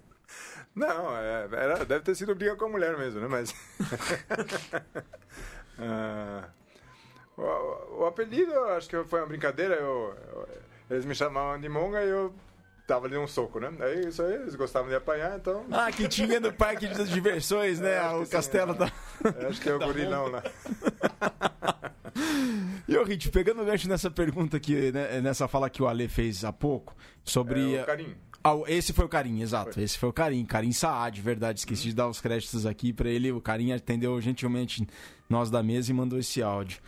[0.73, 3.27] Não, é, era- deve ter sido briga com a mulher mesmo, né?
[3.27, 3.53] Mas.
[5.77, 6.47] Ah,
[7.37, 9.75] o, o apelido, eu acho que foi uma brincadeira.
[9.75, 12.33] eu- eu- eles me chamavam de Monga e eu
[12.87, 13.71] dava ali um soco, né?
[13.79, 15.63] Aí isso aí, eles gostavam de apanhar, então.
[15.71, 17.97] Ah, que tinha no parque das diversões, né?
[17.97, 18.75] É, o sim, castelo é.
[18.75, 18.91] da.
[19.41, 20.43] eu acho que é o gorilão lá.
[22.87, 26.07] E ô, Hit, pegando o gancho nessa pergunta que, né, nessa fala que o Ale
[26.07, 27.75] fez há pouco, sobre.
[27.75, 28.17] É, o carinho.
[28.43, 29.79] Ah, o- esse foi o Carim, exato.
[29.81, 30.45] Esse foi o Carim.
[30.45, 31.59] Carim Saad, verdade.
[31.59, 33.31] Esqueci de dar os créditos aqui pra ele.
[33.33, 34.87] O Carim atendeu gentilmente
[35.29, 36.79] nós da mesa e mandou esse áudio.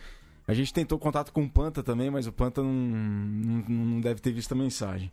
[0.46, 4.20] A gente tentou contato com o Panta também, mas o Panta não, não, não deve
[4.20, 5.12] ter visto a mensagem.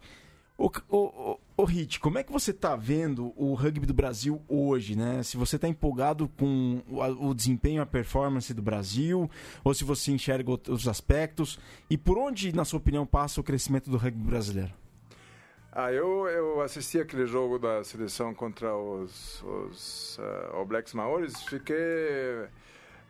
[0.89, 5.23] Ô, ô, Hit, como é que você tá vendo o rugby do Brasil hoje, né?
[5.23, 9.31] Se você tá empolgado com o, o desempenho, a performance do Brasil,
[9.63, 11.57] ou se você enxerga outros aspectos,
[11.89, 14.73] e por onde, na sua opinião, passa o crescimento do rugby brasileiro?
[15.71, 20.19] Ah, eu, eu assisti aquele jogo da seleção contra os, os
[20.51, 22.49] All Blacks Maoris, fiquei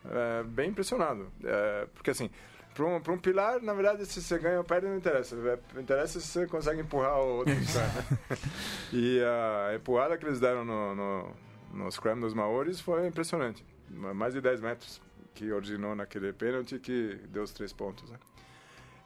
[0.06, 1.32] eh, bem impressionado.
[1.44, 2.30] Eh, porque assim,
[2.74, 5.36] para um, pra um pilar, na verdade, se você ganha ou perde, não interessa.
[5.36, 7.54] Eh, Interessa se você consegue empurrar o outro.
[8.94, 11.32] e a empurrada que eles deram no, no,
[11.74, 13.66] no scrum dos Maoris foi impressionante.
[13.90, 15.02] Mais de 10 metros.
[15.34, 18.10] que originou naquele pênalti que deu os três pontos.
[18.12, 18.18] Né?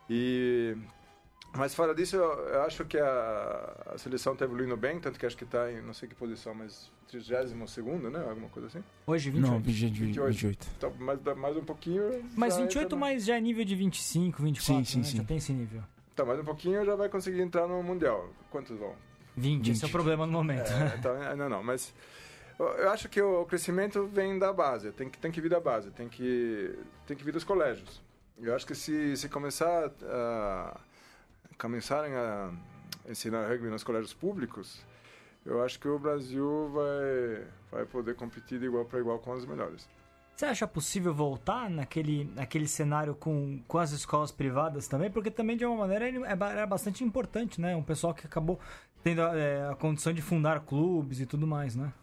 [0.10, 0.76] E
[1.56, 5.26] mas fora disso, eu, eu acho que a, a seleção está evoluindo bem, tanto que
[5.26, 8.20] acho que está em não sei que posição, mas 32 segundo, né?
[8.28, 8.84] Alguma coisa assim.
[9.06, 9.52] Hoje 28.
[9.54, 10.24] Não, 28.
[10.26, 10.68] 28.
[10.78, 12.24] Então, mais, mais um pouquinho.
[12.36, 15.04] Mas já 28 entra no- mais já é nível de 25, 24, Sim, sim, né?
[15.06, 15.18] sim.
[15.18, 15.84] Já tem esse nível.
[16.14, 18.30] Então, mais um pouquinho já vai conseguir entrar no Mundial.
[18.52, 18.94] Quantos vão?
[19.36, 19.92] 20, esse é o 20.
[19.92, 20.72] problema no momento.
[20.72, 21.94] É, então, ainda não, mas
[22.60, 25.90] eu acho que o crescimento vem da base, tem que, tem que vir da base,
[25.92, 26.78] tem que,
[27.08, 28.02] tem que vir dos colégios.
[28.40, 30.80] Eu acho que se, se começar a
[31.58, 32.52] começarem a
[33.08, 34.82] ensinar rugby nos colégios públicos,
[35.46, 39.46] eu acho que o Brasil vai, vai poder competir de igual para igual com os
[39.46, 39.88] melhores.
[40.36, 45.12] Você acha possível voltar naquele, naquele cenário com, com as escolas privadas também?
[45.12, 47.76] Porque também, de uma maneira, é era bastante importante, né?
[47.76, 48.60] Um pessoal que acabou
[49.04, 51.94] tendo é, a condição de fundar clubes e tudo mais, né?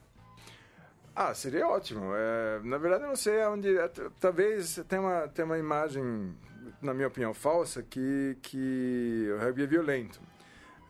[1.15, 2.13] Ah, seria ótimo.
[2.15, 3.77] É, na verdade, eu não sei onde.
[3.77, 3.91] é,
[4.21, 6.33] Talvez tenha uma, tenha uma imagem,
[6.81, 10.21] na minha opinião, falsa que, que o rugby é violento.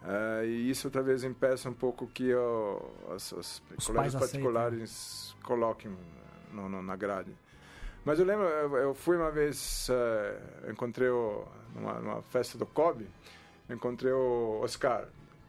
[0.03, 2.81] É, e isso talvez impeça um pouco que ó,
[3.15, 5.95] as, os Os colégios particulares coloquem
[6.53, 7.37] no, no- na grade.
[8.05, 9.89] Mas eu lembro, eu, eu fui uma vez,
[10.65, 13.07] eu encontrei o, numa, numa festa do COB,
[13.69, 15.07] eu encontrei o Oscar,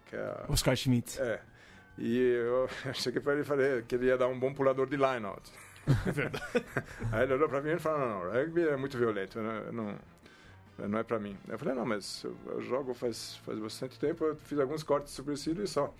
[0.08, 1.20] que é Oscar Schmidt.
[1.22, 1.40] é.
[1.98, 4.96] E eu cheguei para ele e falei que ele ia dar um bom pulador de
[4.98, 5.42] line-out.
[6.06, 6.44] É verdade.
[7.12, 9.96] Aí ele olhou para mim e falou: não, não, rugby é muito violento, eu não,
[10.82, 11.38] não, não é para mim.
[11.48, 15.14] Eu falei: não, mas eu, eu jogo faz, faz bastante tempo, eu fiz alguns cortes
[15.14, 15.94] supercílio e só.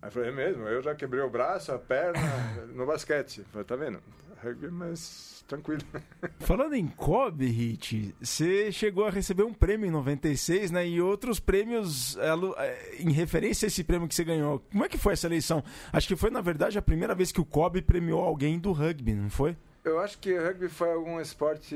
[0.00, 2.20] Aí eu falei: é mesmo, eu já quebrei o braço, a perna
[2.74, 3.38] no basquete.
[3.38, 4.00] Eu falei: tá vendo?
[4.42, 5.82] Rugby é mais tranquilo.
[6.40, 10.86] Falando em Kobe, Hit, você chegou a receber um prêmio em 96, né?
[10.86, 14.60] E outros prêmios é, é, em referência a esse prêmio que você ganhou.
[14.70, 15.62] Como é que foi essa eleição?
[15.92, 19.12] Acho que foi, na verdade, a primeira vez que o Kobe premiou alguém do rugby,
[19.12, 19.56] não foi?
[19.84, 21.74] Eu acho que rugby foi algum esporte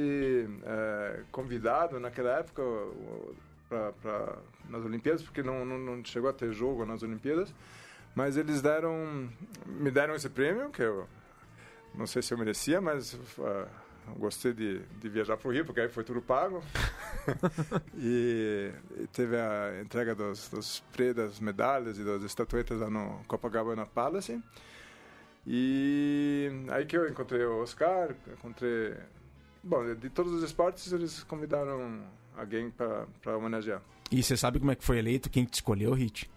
[0.64, 3.34] eh, convidado naquela época o-
[3.68, 4.36] pra, pra-
[4.68, 7.54] nas Olimpíadas, porque não, não, não chegou a ter jogo nas Olimpíadas.
[8.14, 9.28] Mas eles deram,
[9.66, 11.08] me deram esse prêmio, que eu
[11.94, 15.80] não sei se eu merecia, mas eu gostei de, de viajar para o Rio, porque
[15.80, 16.62] aí foi tudo pago.
[17.96, 20.84] e, e teve a entrega dos, dos
[21.16, 24.40] das medalhas e das estatuetas lá no Copacabana Palace.
[25.46, 28.94] E aí que eu encontrei o Oscar, encontrei.
[29.62, 32.02] Bom, de, todos os esportes eles convidaram
[32.36, 33.82] alguém para homenagear.
[34.10, 35.30] E você sabe como é que foi eleito?
[35.30, 36.30] Quem te escolheu, Hit?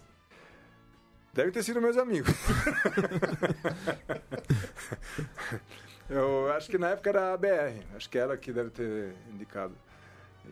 [1.34, 2.34] Deve ter sido meus amigos.
[6.10, 9.76] eu acho que na época era a BR, acho que ela que deve ter indicado.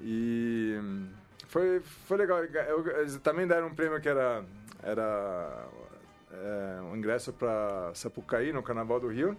[0.01, 1.09] E hum,
[1.47, 2.43] foi, foi legal.
[2.43, 4.43] Eu- eles também deram um prêmio que era,
[4.83, 5.67] era
[6.35, 9.37] é, um ingresso para Sapucaí, no Carnaval do Rio,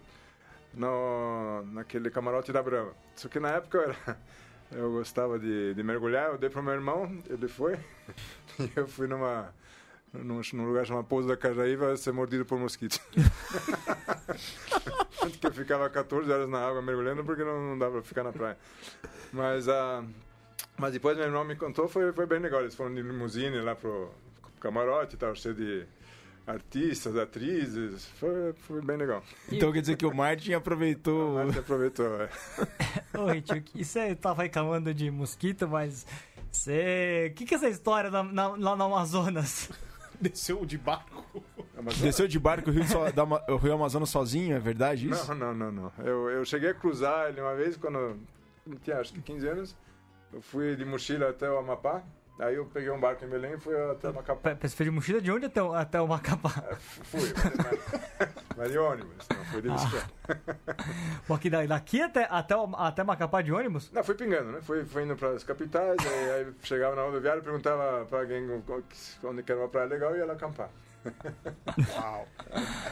[0.73, 2.91] no, naquele camarote da Brama.
[3.15, 4.17] Só que na época eu, era-
[4.71, 7.75] eu gostava de, de mergulhar, eu dei para meu irmão, ele foi,
[8.59, 9.53] e eu fui numa
[10.13, 12.99] num, num lugar chamado Pouso da Cajaíva ser mordido por mosquitos.
[15.19, 18.23] Tanto que eu ficava 14 horas na água mergulhando porque não, não dava pra ficar
[18.23, 18.57] na praia.
[19.33, 20.03] Mas, ah,
[20.77, 22.61] mas depois meu irmão me contou, foi, foi bem legal.
[22.61, 24.09] Eles foram de limusine lá pro
[24.59, 25.85] camarote tal, cheio de
[26.47, 28.05] artistas, atrizes.
[28.19, 29.21] Foi, foi bem legal.
[29.51, 31.33] Então quer dizer que o Martin aproveitou.
[31.35, 32.29] Mas você aproveitou, é.
[33.17, 36.05] Ô, Ritio, e você tava reclamando de mosquito, mas
[36.51, 37.27] você...
[37.31, 39.69] O que, que é essa história na- na- lá no Amazonas?
[40.19, 41.23] Desceu de barco.
[41.77, 42.01] Amazonas?
[42.01, 43.23] Desceu de barco o Rio, so- da
[43.53, 45.33] o Rio Amazonas sozinho, é verdade isso?
[45.35, 46.05] Não, não, não, não.
[46.05, 48.17] Eu, eu cheguei a cruzar ele uma vez quando eu
[48.83, 49.75] tinha acho que 15 anos.
[50.33, 52.01] Eu fui de mochila até o Amapá.
[52.39, 54.51] Aí eu peguei um barco em Belém e fui até o Macapá.
[54.61, 56.49] Você fez de mochila de onde até o, até o Macapá?
[56.79, 60.09] Fui, mas, mas de ônibus, não foi de bicicleta.
[61.29, 63.91] Aqui, da- daqui até, até, o- até Macapá de ônibus?
[63.91, 64.59] Não, fui pingando, né?
[64.61, 68.47] Fui, fui indo para as capitais, aí, aí chegava na rodoviária, perguntava para alguém
[69.23, 70.69] onde que era uma praia legal e ia lá acampar.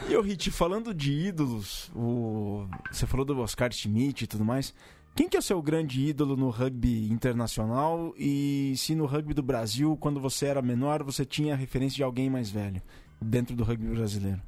[0.08, 2.66] E o Hit, falando de ídolos, o...
[2.90, 4.74] você falou do Oscar Schmidt e tudo mais.
[5.16, 8.12] Quem que é o seu grande ídolo no rugby internacional?
[8.18, 12.28] E se no rugby do Brasil, quando você era menor, você tinha referência de alguém
[12.28, 12.82] mais velho
[13.20, 14.42] dentro do rugby brasileiro?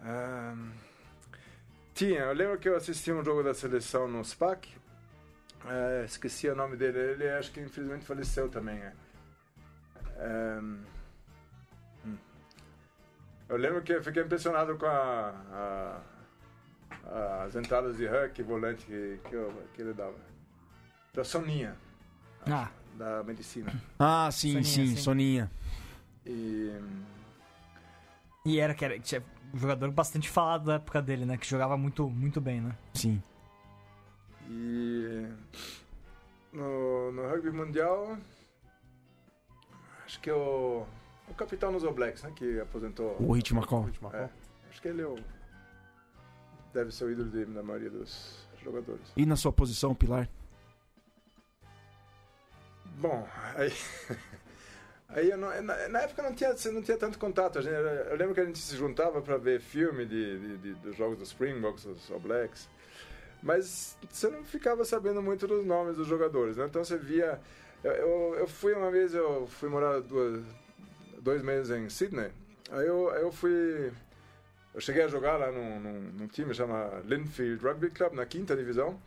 [0.00, 0.70] Ahn,
[1.94, 4.68] tinha, eu lembro que eu assisti um jogo da seleção no SPAC.
[5.66, 8.78] É, esqueci o nome dele, ele acho que infelizmente faleceu também.
[8.78, 8.92] é.
[12.04, 12.16] Hum.
[13.48, 16.00] eu lembro que eu fiquei impressionado com a, a-
[17.46, 20.14] as entradas de huck e volante que, que, eu- que ele dava.
[21.12, 21.76] Da Soninha,
[22.46, 23.72] Ah, da medicina.
[23.98, 24.96] Ah, sim, Soninha, sim, sim.
[24.96, 25.50] Soninha.
[26.26, 26.72] E
[28.44, 29.22] e era que era tinha
[29.52, 31.36] um jogador bastante falado da época dele, né?
[31.36, 32.74] Que jogava muito, muito bem, né?
[32.94, 33.20] Sim.
[34.48, 35.28] E
[36.52, 38.16] no, no rugby mundial,
[40.04, 40.86] acho que é o,
[41.28, 43.16] o capitão dos All Blacks, né, que aposentou.
[43.20, 43.88] O Hit Macau.
[44.12, 44.28] É,
[44.70, 45.16] acho que ele é o,
[46.72, 49.12] deve ser o ídolo de, da maioria dos jogadores.
[49.16, 50.28] E na sua posição, Pilar?
[53.00, 53.72] Bom, aí.
[55.12, 57.58] Aí não, na, na época não tinha, não tinha tanto contato.
[57.58, 60.74] A gente, eu lembro que a gente se juntava para ver filme de, de, de,
[60.74, 62.68] dos jogos dos Springboks, dos All Blacks.
[63.42, 66.66] Mas você não ficava sabendo muito dos nomes dos jogadores, né?
[66.66, 67.40] Então você via.
[67.82, 70.44] Eu, eu, eu fui uma vez, eu fui morar duas,
[71.20, 72.30] dois meses em Sydney.
[72.70, 73.90] Aí eu, eu fui.
[74.74, 78.56] Eu cheguei a jogar lá num, num, num time chamado Linfield Rugby Club, na quinta
[78.56, 79.00] divisão.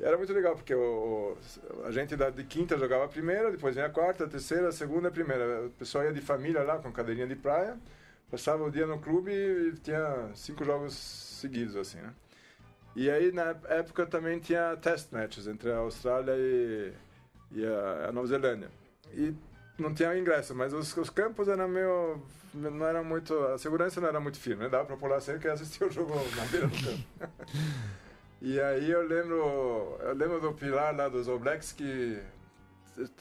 [0.00, 3.74] Era muito legal, porque o, o, a gente da, de quinta jogava a primeira, depois
[3.74, 5.66] vinha a quarta, a terceira, a segunda a primeira.
[5.66, 7.78] O pessoal ia de família lá, com cadeirinha de praia,
[8.30, 12.14] passava o dia no clube e tinha cinco jogos seguidos, assim, né?
[12.96, 16.92] E aí, na época, também tinha test matches entre a Austrália e,
[17.52, 18.70] e a, a, Nova Zelândia.
[19.12, 19.34] E
[19.80, 22.22] não tinha ingresso, mas os, os, campos eram meio...
[22.54, 23.34] não era muito...
[23.46, 24.68] a segurança não era muito firme, né?
[24.68, 27.04] Dava pra pular sempre e assistir o jogo na beira do campo.
[28.42, 32.18] E aí eu lembro, eu lembro do pilar lá dos All Blacks que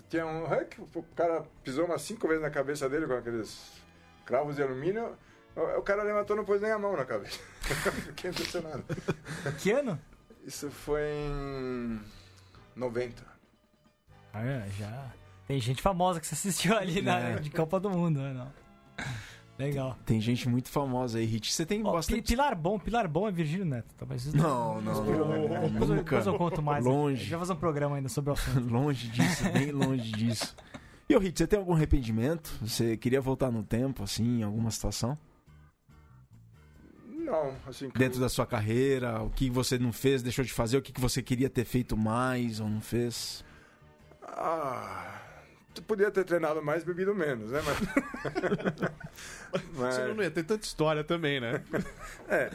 [0.10, 3.82] tinha um hack, o cara pisou umas cinco vezes na cabeça dele com aqueles
[4.26, 5.18] cravos de alumínio.
[5.55, 7.38] O cara levantou não pôs nem a mão na cabeça.
[8.07, 8.84] Fiquei impressionado.
[9.60, 9.99] Que ano?
[10.45, 11.99] Isso foi em
[12.76, 13.22] 90.
[14.34, 15.18] Ah, é, já.
[15.49, 17.35] Tem gente famosa que você assistiu ali na, É.
[17.39, 18.33] de Copa do Mundo, né?
[18.33, 19.05] Não.
[19.57, 19.97] Legal.
[20.05, 21.51] Tem gente muito famosa aí, Hit.
[21.51, 22.21] Você tem Ó, bastante.
[22.21, 23.93] Pi- Pilar bom, Pilar bom é Virgílio Neto.
[23.97, 26.03] Talvez isso Não, não, não, Depois, eu- nunca.
[26.03, 26.85] depois eu conto mais.
[26.85, 27.27] Longe.
[27.31, 28.59] vai fazer um programa ainda sobre o assunto.
[28.71, 30.55] Longe disso, bem longe disso.
[31.09, 32.55] E o Hit, você tem algum arrependimento?
[32.61, 35.17] Você queria voltar no tempo, assim, em alguma situação?
[37.07, 37.89] Não, assim...
[37.89, 41.01] que- Dentro da sua carreira, o que você não fez, deixou de fazer, o que
[41.01, 43.43] você queria ter feito mais ou não fez?
[44.23, 45.18] Ah...
[45.88, 47.61] Podia ter treinado mais, bebido menos, né?
[47.65, 47.77] Mas...
[49.75, 51.63] Mas- Você não ia ter tanta história também, né?
[52.27, 52.51] É.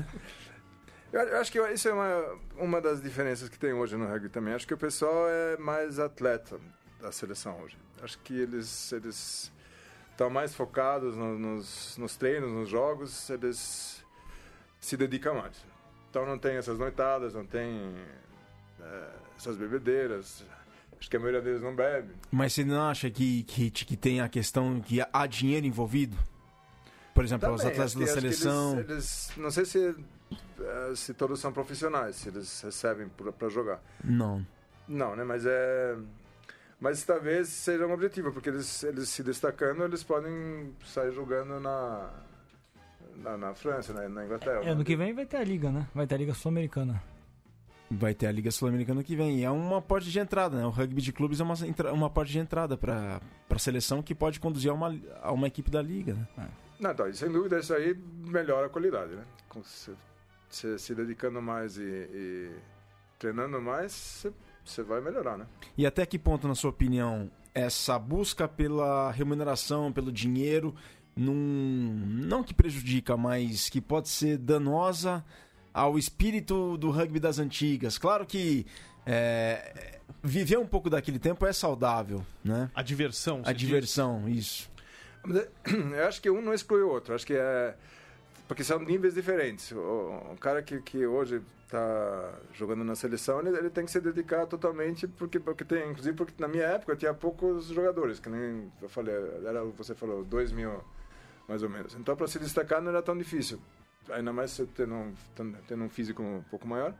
[1.12, 4.28] Eu, eu acho que isso é uma, uma das diferenças que tem hoje no rugby
[4.28, 4.52] também.
[4.54, 6.58] Acho que o pessoal é mais atleta
[7.00, 7.78] da seleção hoje.
[8.02, 9.52] Acho que eles eles
[10.10, 14.04] estão mais focados no- nos, nos treinos, nos jogos, eles
[14.80, 15.54] se dedicam mais.
[16.10, 17.94] Então não tem essas noitadas, não tem
[18.80, 20.44] é, essas bebedeiras.
[21.04, 22.14] Acho que a maioria deles não bebe.
[22.32, 26.16] Mas você não acha que, que, que tem a questão que há dinheiro envolvido?
[27.12, 28.78] Por exemplo, os Também, atletas acho que- da seleção.
[28.78, 29.94] Eles, eles- não sei se,
[30.60, 33.06] eh, se todos são profissionais, se eles recebem
[33.38, 33.82] para jogar.
[34.02, 34.46] Não.
[34.88, 35.24] Não, né?
[35.24, 35.94] Mas é.
[36.80, 42.10] Mas talvez seja um objetivo, porque eles, eles se destacando, eles podem sair jogando na,
[43.16, 44.08] na, na França, né?
[44.08, 44.62] na Inglaterra.
[44.64, 45.86] É, ano que vem vai ter a Liga, né?
[45.94, 47.02] Vai ter a Liga Sul-Americana.
[47.90, 49.40] Vai ter a Liga Sul-Americana que vem.
[49.40, 50.66] E é uma porta de entrada, né?
[50.66, 51.54] O rugby de clubes é uma,
[51.92, 55.70] uma porta de entrada para a seleção que pode conduzir a uma, a uma equipe
[55.70, 56.48] da Liga, né?
[56.80, 57.94] Não, então, sem dúvida, isso aí
[58.26, 59.22] melhora a qualidade, né?
[59.48, 59.92] Com se,
[60.48, 62.50] se, se dedicando mais e, e
[63.18, 64.32] treinando mais, você-
[64.64, 65.46] você vai melhorar, né?
[65.76, 70.74] E até que ponto, na sua opinião, essa busca pela remuneração, pelo dinheiro,
[71.14, 75.24] num, não que prejudica, mas que pode ser danosa
[75.74, 77.98] ao espírito do rugby das antigas?
[77.98, 78.64] Claro que
[79.04, 82.70] é, viver um pouco daquele tempo é saudável, né?
[82.74, 83.40] A diversão.
[83.40, 83.68] A você diz?
[83.68, 84.70] diversão, isso.
[85.28, 85.48] É,
[86.00, 87.14] Eu acho que um não exclui o outro.
[87.14, 87.74] Acho que é.
[88.46, 89.72] Porque são níveis diferentes.
[89.72, 94.00] O, o cara que, que hoje está jogando na seleção, ele, ele tem que se
[94.00, 98.70] dedicar totalmente, porque, porque tem, inclusive porque na minha época tinha poucos jogadores, que nem
[98.80, 99.14] eu falei,
[99.44, 100.70] era, você falou, dois mil
[101.48, 101.94] mais ou menos.
[101.94, 103.58] Então para se destacar não era tão difícil.
[104.10, 105.14] Ainda mais você tendo um,
[105.66, 106.94] tendo um físico um pouco maior.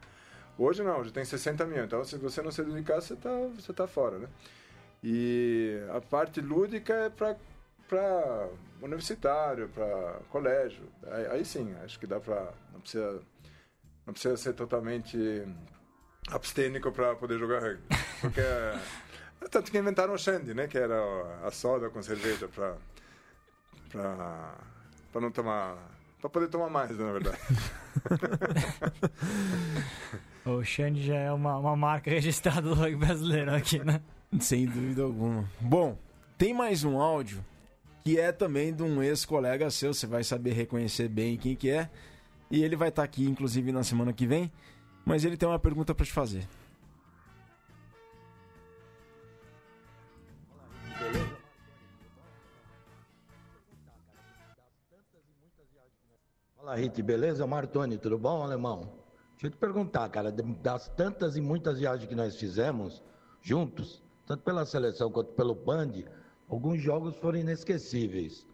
[0.57, 1.85] Hoje não, hoje tem 60 mil.
[1.85, 4.29] Então se você não se dedicar, você está você tá fora, né?
[5.03, 7.37] E a parte lúdica é para
[7.89, 8.49] para
[8.81, 10.83] universitário, para colégio.
[11.07, 13.21] Aí, aí sim, acho que dá para não precisa
[14.07, 15.43] não precisa ser totalmente
[16.31, 17.83] abstênico para poder jogar rugby,
[18.21, 18.79] porque é,
[19.51, 20.99] tanto que inventaram o shandy, né, que era
[21.43, 22.77] a soda com cerveja para
[23.91, 24.55] para
[25.13, 25.77] para não tomar
[26.25, 27.39] para poder tomar mais, na verdade.
[30.47, 33.99] O Xande já é uma, uma marca registrada do rugby brasileiro aqui, né?
[34.39, 35.49] Sem dúvida alguma.
[35.59, 35.97] Bom,
[36.37, 37.43] tem mais um áudio
[38.05, 41.89] que é também de um ex-colega seu, você vai saber reconhecer bem quem que é.
[42.51, 44.53] E ele vai estar aqui, inclusive, na semana que vem.
[45.03, 46.47] Mas ele tem uma pergunta para te fazer.
[56.65, 57.47] Fala, Rit, beleza?
[57.47, 58.89] Martoni, tudo bom, alemão?
[59.33, 63.03] Deixa eu te perguntar, cara, das tantas e muitas viagens que nós fizemos
[63.43, 65.91] juntos, tanto pela seleção quanto pelo Band,
[66.49, 68.47] alguns jogos foram inesquecíveis.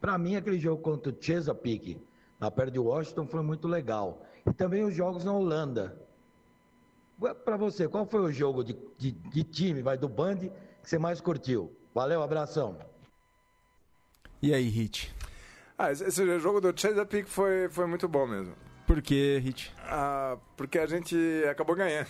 [0.00, 2.00] Para mim, aquele jogo contra o Chesapeake,
[2.38, 4.24] na perto de Washington, foi muito legal.
[4.46, 6.00] E também os jogos na Holanda.
[7.44, 11.00] Para você, qual foi o jogo de, de, de time, vai do Band, que você
[11.00, 11.76] mais curtiu?
[11.92, 12.78] Valeu, abração.
[14.40, 15.12] E aí, Hit?
[15.82, 18.52] Ah, esse, esse jogo do Chesapeake foi, foi muito bom mesmo.
[18.86, 19.72] Por que, Hit?
[19.84, 21.16] Ah, porque a gente
[21.50, 22.08] acabou ganhando.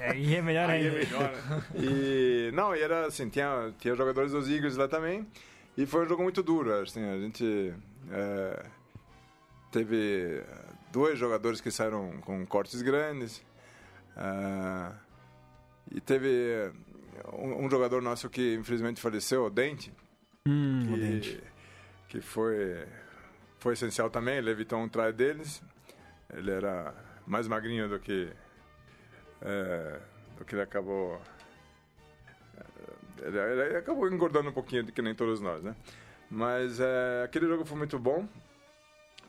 [0.00, 0.98] Aí é melhor Aí é ainda.
[0.98, 1.62] melhor, né?
[1.74, 5.26] E não, e era assim, tinha, tinha jogadores dos Eagles lá também.
[5.76, 7.74] E foi um jogo muito duro, assim, a gente
[8.10, 8.64] é,
[9.72, 10.42] teve
[10.92, 13.42] dois jogadores que saíram com cortes grandes.
[14.16, 14.92] ah,
[15.90, 16.70] e teve
[17.32, 19.92] um, um jogador nosso que infelizmente faleceu, o Dente,
[20.48, 21.42] Hum, o Dente.
[22.08, 22.86] Que, foi,
[23.58, 25.62] foi essencial também, ele evitou um try deles.
[26.32, 26.94] Ele era
[27.26, 28.28] mais magrinho do que,
[29.42, 30.00] é,
[30.38, 31.20] do que ele acabou.
[33.22, 35.74] Ele, ele acabou engordando um pouquinho, que nem todos nós, né?
[36.30, 38.28] Mas é, aquele jogo foi muito bom.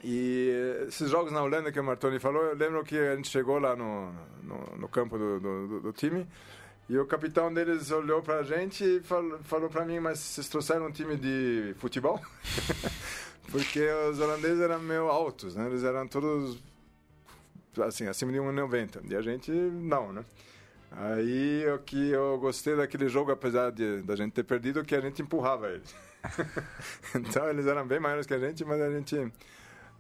[0.04, 3.58] E esses jogos na Holanda que o Martoni falou, eu lembro que a gente chegou
[3.60, 4.12] lá no,
[4.44, 6.28] no, no campo do, do- do time
[6.90, 10.88] e o capitão deles olhou pra gente e falou, falou pra mim, mas vocês trouxeram
[10.88, 12.20] um time de futebol?
[13.52, 15.66] Porque os holandeses eram meio altos, né?
[15.68, 16.58] Eles eram todos,
[17.82, 19.10] assim, acima de 1,90.
[19.10, 20.24] E a gente, não, né?
[20.92, 25.02] Aí o que eu gostei daquele jogo, apesar de da gente ter perdido, que a
[25.02, 25.94] gente empurrava eles.
[27.16, 29.32] então eles eram bem maiores que a gente, mas a gente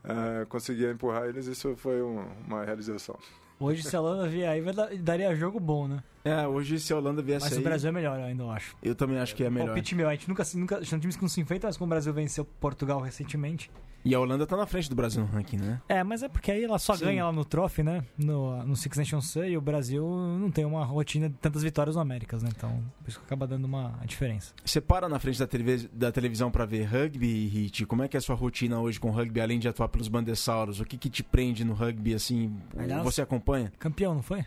[0.03, 1.45] ah, conseguia empurrar eles.
[1.47, 3.17] Isso foi um- uma realização.
[3.59, 4.61] Hoje, se a Holanda vier aí,
[4.99, 6.03] daria jogo bom, né?
[6.27, 8.51] É, hoje se a Holanda viesse Mas aí, o Brasil é melhor, eu ainda eu
[8.51, 8.75] acho.
[8.83, 9.67] eu também acho que é melhor.
[9.67, 10.83] Palpite meu, a gente nunca, nunca.
[10.85, 13.69] São times que não se enfrentam, mas como o Brasil venceu Portugal recentemente.
[14.05, 15.81] E a Holanda tá na frente do Brasil no ranking, né?
[15.89, 17.05] É, mas é porque aí ela só Sim.
[17.05, 18.05] ganha lá no Trophy, né?
[18.17, 20.05] No, no Six Nations e o Brasil
[20.39, 22.49] não tem uma rotina de tantas vitórias no Américas, né?
[22.55, 22.69] Então,
[23.01, 24.53] por isso que acaba dando uma diferença.
[24.63, 27.85] Você para na frente da, televis- da televisão pra ver rugby, Hit?
[27.85, 30.79] Como é que é a sua rotina hoje com rugby, além de atuar pelos bandessauros?
[30.79, 32.55] O que que te prende no rugby, assim?
[32.77, 33.73] Aliás- Você acompanha?
[33.77, 34.45] Campeão, não foi?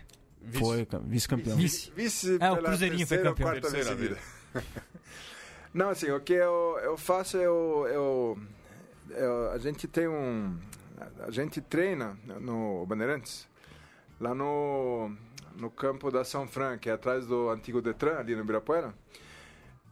[0.53, 1.55] Foi, ca- vice-campeão.
[1.57, 1.91] Vice.
[1.95, 3.47] Vice É, o Cruzeirinho foi campeão.
[3.49, 4.17] quarta vez seguida.
[5.73, 8.39] Não, assim, o que eu, eu faço, eu, eu,
[9.17, 10.57] eu- A gente tem um.
[11.25, 13.47] A gente treina no Bandeirantes,
[14.19, 15.11] lá no,
[15.55, 18.93] no campo da São Fran, que é atrás do antigo Detran, ali no Ibirapuera.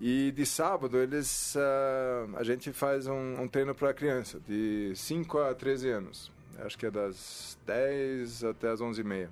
[0.01, 5.39] E de sábado eles ah, a gente faz um, um treino para criança, de 5
[5.39, 6.31] a 13 anos.
[6.59, 9.29] Acho que é das 10 até as 11 e meia.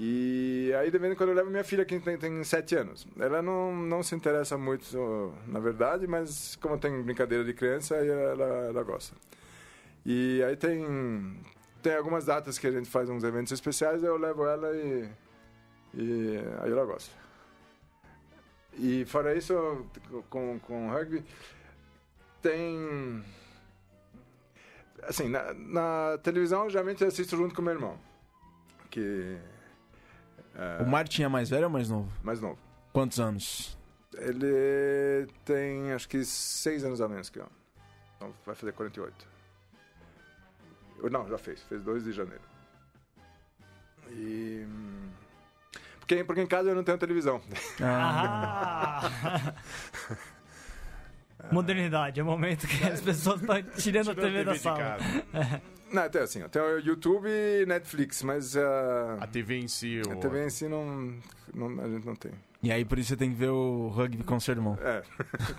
[0.00, 3.04] E aí, de vez em quando, eu levo minha filha, que tem, tem 7 anos.
[3.18, 8.44] Ela não, não se interessa muito, na verdade, mas como tem brincadeira de criança, ela,
[8.68, 9.16] ela gosta.
[10.06, 11.36] E aí tem,
[11.82, 15.08] tem algumas datas que a gente faz uns eventos especiais, eu levo ela e,
[15.94, 17.10] e aí ela gosta.
[18.74, 19.84] E fora isso,
[20.30, 21.24] com, com rugby,
[22.40, 23.24] tem...
[25.02, 27.98] Assim, na, na televisão, eu geralmente assisto junto com meu irmão,
[28.90, 29.36] que
[30.80, 32.10] O Martin é mais velho ou mais novo?
[32.22, 32.58] mais novo.
[32.92, 33.78] Quantos anos?
[34.16, 37.46] Ele tem acho que seis anos a menos que eu.
[38.16, 39.26] Então vai fazer 48.
[41.02, 41.62] Ou Não, já fez.
[41.62, 42.42] Fez 2 de janeiro.
[44.10, 44.66] E.
[46.00, 47.40] Porque, porque em casa eu não tenho televisão.
[47.80, 49.54] Ah!
[51.52, 54.96] Modernidade, é o momento que as pessoas estão tirando a Tirando TV da sala.
[55.92, 60.00] Não, tem assim, eu tenho YouTube e Netflix, mas ah, A TV em si.
[60.08, 61.14] a o- TV em si não,
[61.54, 62.32] não- a gente não tem.
[62.62, 64.76] E aí por isso você tem que ver o rugby com seu irmão.
[64.82, 65.02] É.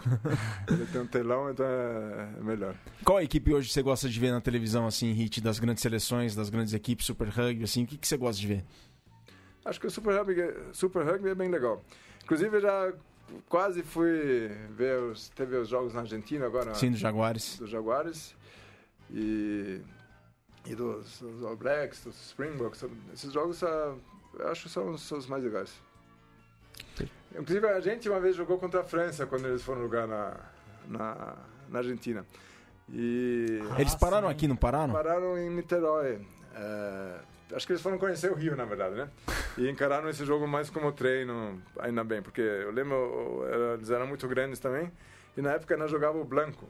[0.69, 2.75] Ele tem um telão, então é é melhor.
[3.05, 6.49] Qual equipe hoje você gosta de ver na televisão, assim, Hit, das grandes seleções, das
[6.49, 7.83] grandes equipes, Super Rugby, assim?
[7.83, 8.65] O que, que você gosta de ver?
[9.63, 10.35] Acho que o Super Rugby,
[10.73, 11.83] Super Rugby é bem legal.
[12.23, 12.93] Inclusive, eu já
[13.47, 17.57] quase fui ver os, teve os jogos na Argentina agora, Sim, dos Jaguares.
[17.59, 18.35] dos Jaguares
[19.11, 19.79] e,
[20.65, 22.83] e dos, dos All Blacks, dos Springboks.
[23.13, 23.95] Esses jogos, ah,
[24.37, 25.71] eu acho que são, os- são os mais legais.
[27.37, 30.35] Inclusive, a gente uma vez jogou contra a França quando eles foram jogar na,
[30.87, 31.35] na,
[31.69, 32.25] na Argentina.
[32.91, 34.33] E Eles pararam sim.
[34.33, 34.93] aqui, não pararam?
[34.93, 36.25] pararam em Niterói.
[36.55, 37.19] É,
[37.55, 39.09] acho que eles foram conhecer o Rio, na verdade, né?
[39.57, 43.43] E encararam esse jogo mais como treino, ainda bem, porque eu lembro,
[43.75, 44.91] eles eram muito grandes também.
[45.37, 46.67] E na época nós jogávamos o Blanco.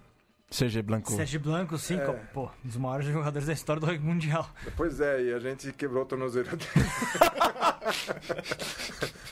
[0.49, 1.11] CG Blanco.
[1.11, 2.05] Sérgio Blanco, sim, É.
[2.05, 4.49] co- pô, um dos maiores jogadores da história do rugby mundial.
[4.75, 6.63] Pois é, e a gente quebrou o tornozelo dele.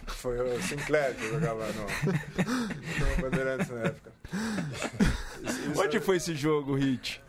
[0.07, 4.11] Foi o Sinclair que jogava no, no Bandeirantes na época.
[5.43, 7.24] Isso- isso Onde foi esse jogo, Hit?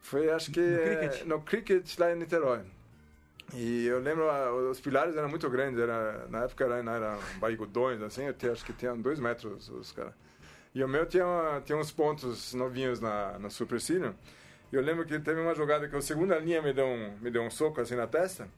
[0.00, 1.26] Foi, acho que No é, cricket?
[1.26, 2.60] no cricket lá em Niterói.
[3.54, 8.00] E eu lembro, ah, os pilares eram muito grandes, era, na época era, eram barrigudões,
[8.02, 10.12] assim, eu tinha, acho que tinham dois metros os caras.
[10.74, 14.14] E o meu tinha, uma- tinha uns pontos novinhos na, na supercílio.
[14.72, 17.30] E eu lembro que teve uma jogada que a segunda linha me deu um, me
[17.30, 18.48] deu um soco assim na testa.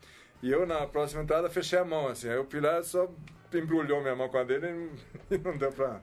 [0.42, 2.28] E eu, na próxima entrada, fechei a mão, assim.
[2.28, 3.10] Aí o pilar só
[3.52, 4.90] embrulhou minha mão com a dele
[5.30, 6.00] e não deu pra nem,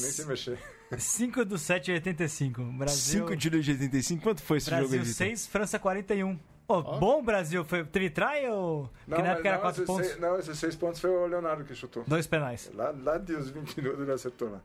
[0.00, 0.58] nem se mexer.
[0.96, 2.62] 5 do 7 de 85.
[2.62, 4.22] Brasil, 5 de 85.
[4.22, 5.14] Quanto foi esse jogo aí, Brasil Vitor?
[5.16, 6.38] 6, França 41.
[6.66, 7.64] Ô, bom Brasil.
[7.64, 8.90] Foi, try ou...
[9.06, 10.06] Porque na época era 4 esses pontos.
[10.06, 12.04] seis, não, esses seis pontos foi o Leonardo que chutou.
[12.06, 12.70] Dois penais.
[12.74, 14.60] Lá, lá de uns 20 minutos ele acertou lá.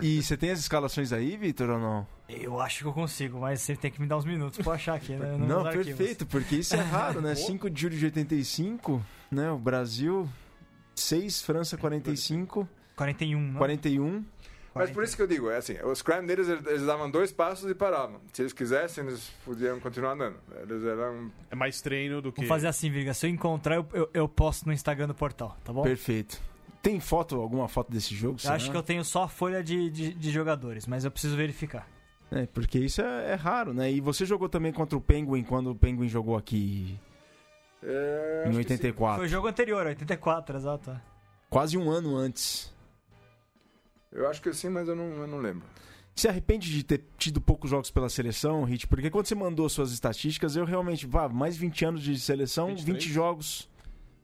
[0.00, 2.06] E você tem as escalações aí, Vitor, ou não?
[2.28, 4.94] Eu acho que eu consigo, mas você tem que me dar uns minutos pra achar
[4.94, 5.36] aqui, né?
[5.36, 5.86] Não, arquivos.
[5.86, 7.34] perfeito, porque isso é raro, né?
[7.34, 9.50] 5 de julho de 85, né?
[9.50, 10.28] O Brasil,
[10.94, 13.58] 6, França 45, 41, não?
[13.58, 14.24] 41.
[14.74, 17.70] Mas por isso que eu digo, é assim, os crime deles, eles davam dois passos
[17.70, 18.20] e paravam.
[18.32, 20.36] Se eles quisessem, eles podiam continuar andando.
[20.62, 21.30] Eles eram...
[21.50, 22.38] É mais treino do que.
[22.38, 23.14] Vamos fazer assim, Virga.
[23.14, 25.82] Se eu encontrar, eu, eu, eu posto no Instagram do portal, tá bom?
[25.82, 26.40] Perfeito.
[26.82, 28.36] Tem foto, alguma foto desse jogo?
[28.44, 31.36] Eu acho que eu tenho só a folha de, de, de jogadores, mas eu preciso
[31.36, 31.88] verificar.
[32.30, 33.90] É, porque isso é, é raro, né?
[33.92, 36.98] E você jogou também contra o Penguin quando o Penguin jogou aqui
[37.82, 38.72] É, em acho que sim.
[38.74, 39.16] 84.
[39.18, 40.90] Foi o jogo anterior, 84, exato.
[40.90, 41.00] é.
[41.48, 42.73] Quase um ano antes.
[44.14, 45.66] Eu acho que sim, mas eu não, eu não lembro.
[46.14, 48.86] Se arrepende de ter tido poucos jogos pela seleção, Hit?
[48.86, 53.04] Porque quando você mandou suas estatísticas, eu realmente, vá, mais 20 anos de seleção, 23?
[53.04, 53.68] 20 jogos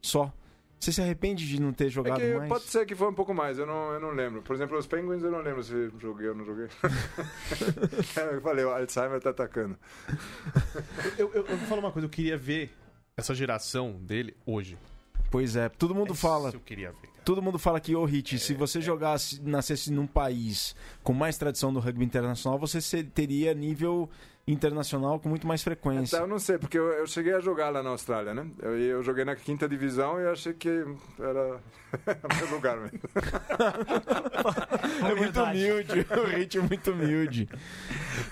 [0.00, 0.32] só.
[0.78, 2.48] Você se arrepende de não ter É jogado que mais?
[2.48, 4.40] pode ser que foi um pouco mais, eu não, eu não lembro.
[4.40, 6.68] Por exemplo, os Penguins eu não lembro se joguei ou não joguei.
[8.32, 9.76] eu falei, o Alzheimer tá atacando.
[11.18, 12.70] Eu, eu, eu vou falar uma coisa, eu queria ver
[13.14, 14.78] essa geração dele hoje.
[15.30, 17.09] Pois é, todo mundo Essa fala, Eu queria ver.
[17.24, 21.72] Todo mundo fala que, ô Hit, se você jogasse, nascesse num país com mais tradição
[21.72, 24.08] do rugby internacional, você se- teria nível
[24.48, 26.16] internacional com muito mais frequência.
[26.16, 28.46] Então, eu não sei, porque eu, eu cheguei a jogar lá na Austrália, né?
[28.60, 30.68] Eu, eu joguei na quinta divisão e eu achei que
[31.18, 31.60] era
[32.24, 32.98] o meu lugar mesmo.
[35.08, 37.48] é muito humilde, o Hit é muito humilde.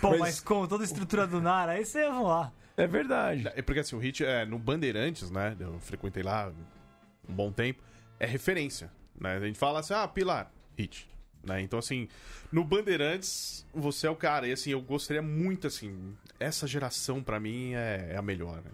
[0.01, 2.53] Pô, Mas- mas, com toda a estrutura do Nara, aí você ia voar.
[2.77, 3.51] É verdade.
[3.55, 5.57] É porque assim, o Hit é no Bandeirantes, né?
[5.59, 6.53] Eu frequentei lá
[7.29, 7.83] um bom tempo.
[8.21, 9.37] É referência, né?
[9.37, 11.09] A gente fala assim, ah, Pilar, Hit.
[11.43, 11.63] Né?
[11.63, 12.09] Então, assim,
[12.53, 14.47] no Bandeirantes, você é o cara.
[14.47, 18.57] E assim, eu gostaria muito, assim, essa geração pra mim é, é a melhor.
[18.57, 18.71] Né?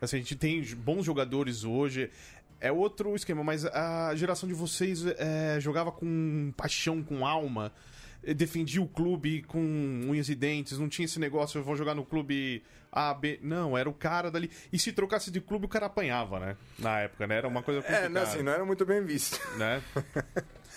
[0.00, 2.10] Assim, a gente tem bons jogadores hoje.
[2.58, 7.70] É outro esquema, mas a geração de vocês é, jogava com paixão, com alma,
[8.34, 12.04] defendia o clube com unhas e dentes, não tinha esse negócio, eu vou jogar no
[12.04, 13.38] clube A, B.
[13.42, 14.50] Não, era o cara dali.
[14.72, 16.56] E se trocasse de clube, o cara apanhava, né?
[16.78, 17.36] Na época, né?
[17.36, 19.38] Era uma coisa É, complicada, não, assim, não era muito bem visto.
[19.56, 19.82] né?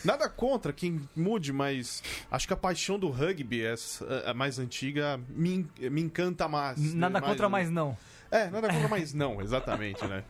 [0.03, 3.63] Nada contra quem mude, mas acho que a paixão do rugby,
[4.25, 6.93] a mais antiga, me, me encanta mais.
[6.93, 7.97] Nada mais, contra, mas não.
[8.31, 10.23] é, nada contra, mas não, exatamente, né?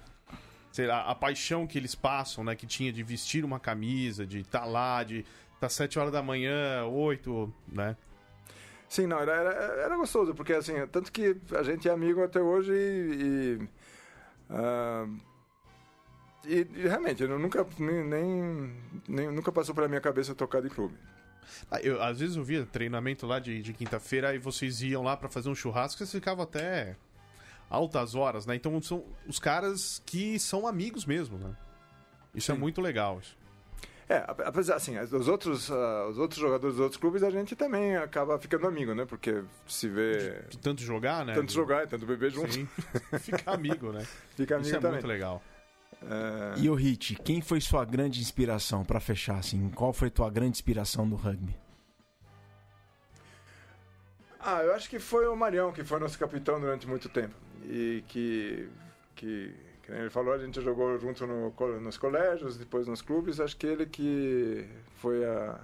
[0.72, 2.56] Sei lá, a paixão que eles passam, né?
[2.56, 5.26] Que tinha de vestir uma camisa, de estar lá, de
[5.60, 7.96] tá sete horas da manhã, oito, né?
[8.88, 12.42] Sim, não, era, era, era gostoso, porque assim, tanto que a gente é amigo até
[12.42, 13.60] hoje e.
[13.62, 13.70] e,
[14.50, 15.08] ah,
[16.46, 18.74] e- e realmente, eu nunca, nem, nem,
[19.08, 20.96] nem- nunca passou pela minha cabeça tocar de clube.
[21.70, 25.16] Ah, Eu, às vezes eu via treinamento lá de, de quinta-feira, aí vocês iam lá
[25.18, 26.96] pra fazer um churrasco, vocês ficavam até
[27.70, 28.56] altas horas, né?
[28.56, 31.56] Então são os caras que são amigos mesmo, né?
[32.34, 32.62] Isso é Sim.
[32.62, 33.20] muito legal.
[33.22, 33.38] Isso.
[34.12, 37.56] É, ap- apesar assim, os outros, ah, os outros jogadores dos outros clubes a gente
[37.56, 39.06] também acaba ficando amigo, né?
[39.06, 41.36] Porque se vê De tanto jogar, né?
[41.36, 42.68] tanto De- jogar e tanto beber junto, Sim.
[43.22, 44.04] Ficar amigo, né?
[44.36, 44.94] fica amigo Isso é também.
[44.94, 45.44] muito legal.
[46.02, 49.70] É, E o Hit, quem foi sua grande inspiração pra fechar assim?
[49.70, 51.56] Qual foi tua grande inspiração do rugby?
[54.40, 57.36] Ah, eu acho que foi o Marião que foi nosso capitão durante muito tempo.
[57.66, 58.70] E que,
[59.16, 59.54] que,
[59.90, 63.40] que nem ele falou, a gente jogou junto no, nos colégios, depois nos clubes.
[63.40, 65.60] Acho que ele que foi a,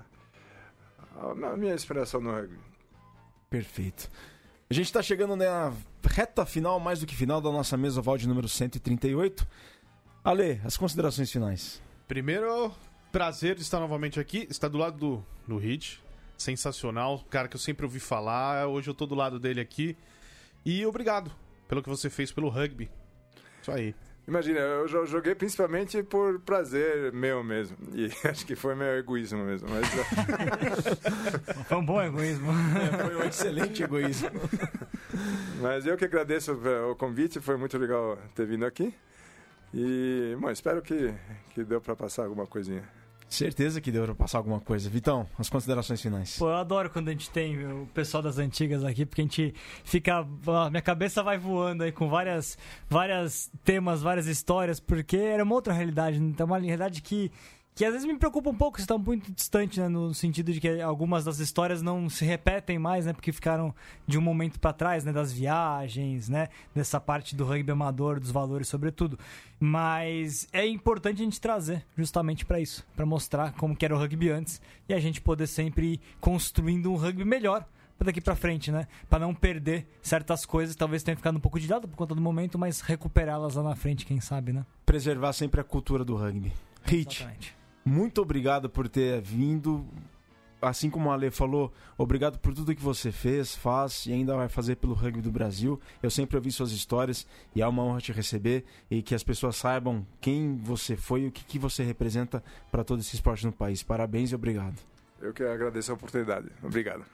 [1.16, 2.58] a, a minha inspiração no rugby.
[3.52, 4.10] Perfeito.
[4.68, 5.72] A gente tá chegando na
[6.04, 9.48] reta final, mais do que final, da nossa mesa oval de número 138.
[10.24, 11.80] Ale, as considerações finais.
[12.08, 12.74] Primeiro,
[13.12, 14.48] prazer de estar novamente aqui.
[14.50, 16.04] Está do lado do, do Hit.
[16.36, 17.24] Sensacional.
[17.30, 18.68] Cara que eu sempre ouvi falar.
[18.68, 19.96] Hoje eu tô do lado dele aqui.
[20.66, 21.32] E obrigado
[21.68, 22.90] pelo que você fez pelo rugby.
[23.62, 23.94] Isso aí.
[24.28, 27.78] Imagina, eu jo- joguei principalmente por prazer meu mesmo.
[27.94, 29.68] E acho que foi meu egoísmo mesmo.
[29.70, 29.86] Mas,
[31.68, 32.52] Foi um bom egoísmo.
[33.06, 34.30] Foi um excelente egoísmo.
[35.62, 36.54] mas eu que agradeço
[36.92, 38.94] o convite, foi muito legal ter vindo aqui.
[39.74, 41.14] E, bom, espero que,
[41.52, 42.84] que deu para passar alguma coisinha.
[43.28, 44.90] Certeza que deu pra passar alguma coisa.
[44.90, 46.38] Vitão, as considerações finais.
[46.38, 49.54] Pô, eu adoro quando a gente tem o pessoal das antigas aqui, porque a gente
[49.84, 50.26] fica.
[50.70, 52.58] minha cabeça vai voando aí com várias,
[52.90, 56.18] várias temas, várias histórias, porque era uma outra realidade.
[56.18, 57.32] Então, uma realidade que
[57.76, 60.82] que às vezes me preocupa um pouco, está muito distante, né, no sentido de que
[60.82, 63.76] algumas das histórias não se repetem mais, né, porque ficaram
[64.08, 68.32] de um momento para trás, né, das viagens, né, dessa parte do rugby amador, dos
[68.32, 69.20] valores sobretudo.
[69.60, 74.00] Mas é importante a gente trazer justamente para isso, para mostrar como que era o
[74.00, 77.68] rugby antes e a gente poder sempre ir construindo um rugby melhor
[78.00, 78.88] daqui para frente, né?
[79.10, 82.22] Para não perder certas coisas, talvez tenha ficado um pouco de lado por conta do
[82.22, 84.66] momento, mas recuperá-las lá na frente, quem sabe, né?
[84.86, 86.54] Preservar sempre a cultura do rugby.
[86.86, 87.18] Hit.
[87.22, 87.56] Exatamente.
[87.86, 89.86] Muito obrigado por ter vindo.
[90.62, 94.50] Assim como a Ale falou, obrigado por tudo que você fez, faz e ainda vai
[94.50, 95.80] fazer pelo rugby do Brasil.
[96.02, 99.58] Eu sempre ouvi suas histórias e é uma honra te receber e que as pessoas
[99.58, 103.52] saibam quem você foi e o que, que você representa para todo esse esporte no
[103.52, 103.84] país.
[103.84, 104.76] Parabéns e obrigado.
[105.22, 106.48] Eu que agradeço a oportunidade.
[106.64, 107.06] Obrigado.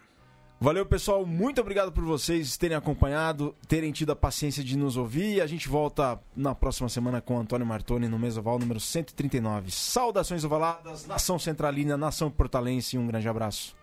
[0.64, 1.26] Valeu, pessoal.
[1.26, 5.42] Muito obrigado por vocês terem acompanhado, terem tido a paciência de nos ouvir.
[5.42, 9.72] A gente volta na próxima semana com Antônio Martoni no Mesoval número 139.
[9.72, 12.96] Saudações ovaladas, nação centralina, nação portalense.
[12.96, 13.76] Um grande abraço.